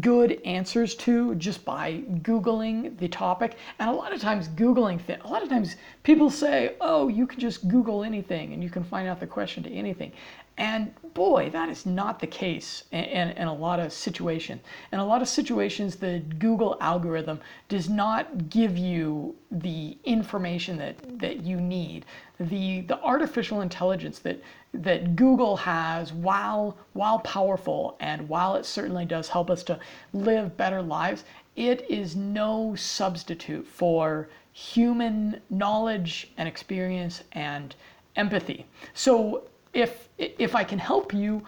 good 0.00 0.40
answers 0.44 0.94
to 0.96 1.34
just 1.36 1.64
by 1.64 2.02
Googling 2.22 2.98
the 2.98 3.08
topic. 3.08 3.56
And 3.78 3.88
a 3.88 3.92
lot 3.92 4.12
of 4.12 4.20
times, 4.20 4.48
Googling 4.48 5.00
things, 5.00 5.20
a 5.24 5.28
lot 5.28 5.42
of 5.42 5.48
times 5.48 5.76
people 6.02 6.28
say, 6.28 6.74
oh, 6.80 7.08
you 7.08 7.26
can 7.26 7.38
just 7.38 7.68
Google 7.68 8.02
anything 8.02 8.52
and 8.52 8.62
you 8.62 8.70
can 8.70 8.82
find 8.82 9.08
out 9.08 9.20
the 9.20 9.26
question 9.26 9.62
to 9.62 9.70
anything. 9.70 10.12
And 10.58 10.94
boy, 11.12 11.50
that 11.50 11.68
is 11.68 11.84
not 11.84 12.18
the 12.18 12.26
case 12.26 12.84
in, 12.90 13.04
in, 13.04 13.28
in, 13.30 13.48
a 13.48 13.54
lot 13.54 13.78
of 13.78 13.92
situations. 13.92 14.62
In 14.90 14.98
a 14.98 15.04
lot 15.04 15.20
of 15.20 15.28
situations, 15.28 15.96
the 15.96 16.20
Google 16.38 16.78
algorithm 16.80 17.40
does 17.68 17.90
not 17.90 18.48
give 18.48 18.78
you 18.78 19.34
the 19.50 19.98
information 20.04 20.78
that, 20.78 21.18
that 21.18 21.40
you 21.40 21.60
need. 21.60 22.06
The, 22.38 22.82
the 22.82 22.98
artificial 23.02 23.60
intelligence 23.60 24.18
that, 24.20 24.40
that 24.72 25.14
Google 25.14 25.56
has, 25.56 26.12
while, 26.12 26.76
while 26.94 27.18
powerful 27.20 27.96
and 28.00 28.26
while 28.28 28.54
it 28.54 28.64
certainly 28.64 29.04
does 29.04 29.28
help 29.28 29.50
us 29.50 29.62
to 29.64 29.78
live 30.14 30.56
better 30.56 30.80
lives, 30.80 31.24
it 31.56 31.84
is 31.90 32.16
no 32.16 32.74
substitute 32.74 33.66
for 33.66 34.28
human 34.52 35.40
knowledge 35.50 36.30
and 36.38 36.48
experience 36.48 37.22
and 37.32 37.74
empathy. 38.16 38.66
So 38.94 39.44
if 39.76 40.08
if 40.16 40.54
I 40.54 40.64
can 40.64 40.78
help 40.78 41.12
you, 41.12 41.44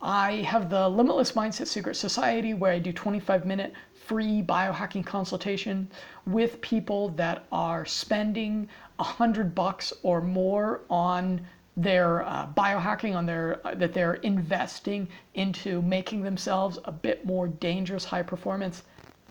I 0.00 0.36
have 0.52 0.70
the 0.70 0.88
Limitless 0.88 1.32
Mindset 1.32 1.66
Secret 1.66 1.94
Society 1.94 2.54
where 2.54 2.72
I 2.72 2.78
do 2.78 2.92
25 2.92 3.44
minute 3.44 3.74
free 4.06 4.42
biohacking 4.42 5.04
consultation 5.04 5.90
with 6.26 6.60
people 6.62 7.10
that 7.10 7.44
are 7.52 7.84
spending 7.84 8.68
a 8.98 9.02
hundred 9.02 9.54
bucks 9.54 9.92
or 10.02 10.22
more 10.22 10.80
on 10.88 11.46
their 11.76 12.22
uh, 12.22 12.46
biohacking 12.56 13.14
on 13.14 13.26
their 13.26 13.60
uh, 13.66 13.74
that 13.74 13.92
they're 13.92 14.14
investing 14.14 15.06
into 15.34 15.82
making 15.82 16.22
themselves 16.22 16.78
a 16.86 16.92
bit 16.92 17.26
more 17.26 17.46
dangerous 17.48 18.06
high 18.06 18.22
performance 18.22 18.84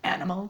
animal 0.04 0.48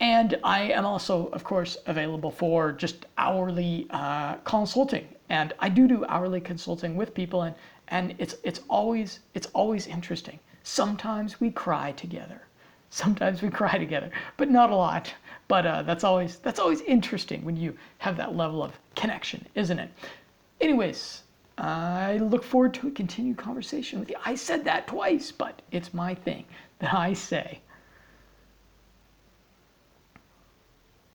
and 0.00 0.38
I 0.42 0.62
am 0.62 0.86
also, 0.86 1.26
of 1.26 1.44
course, 1.44 1.76
available 1.86 2.30
for 2.30 2.72
just 2.72 3.04
hourly 3.18 3.86
uh, 3.90 4.36
consulting. 4.44 5.06
And 5.30 5.54
I 5.60 5.68
do 5.68 5.88
do 5.88 6.04
hourly 6.06 6.40
consulting 6.40 6.96
with 6.96 7.14
people, 7.14 7.42
and, 7.42 7.54
and 7.88 8.14
it's, 8.18 8.34
it's, 8.42 8.60
always, 8.68 9.20
it's 9.32 9.46
always 9.54 9.86
interesting. 9.86 10.40
Sometimes 10.64 11.40
we 11.40 11.50
cry 11.50 11.92
together. 11.92 12.42
Sometimes 12.90 13.40
we 13.40 13.48
cry 13.48 13.78
together, 13.78 14.10
but 14.36 14.50
not 14.50 14.70
a 14.70 14.74
lot. 14.74 15.14
But 15.46 15.64
uh, 15.66 15.82
that's 15.82 16.04
always 16.04 16.36
that's 16.38 16.58
always 16.60 16.80
interesting 16.82 17.44
when 17.44 17.56
you 17.56 17.76
have 17.98 18.16
that 18.16 18.36
level 18.36 18.62
of 18.62 18.78
connection, 18.96 19.46
isn't 19.54 19.78
it? 19.78 19.90
Anyways, 20.60 21.22
I 21.58 22.18
look 22.18 22.42
forward 22.44 22.74
to 22.74 22.88
a 22.88 22.90
continued 22.90 23.36
conversation 23.36 24.00
with 24.00 24.10
you. 24.10 24.16
I 24.24 24.34
said 24.34 24.64
that 24.64 24.86
twice, 24.86 25.32
but 25.32 25.62
it's 25.70 25.94
my 25.94 26.14
thing 26.14 26.44
that 26.80 26.94
I 26.94 27.12
say. 27.12 27.60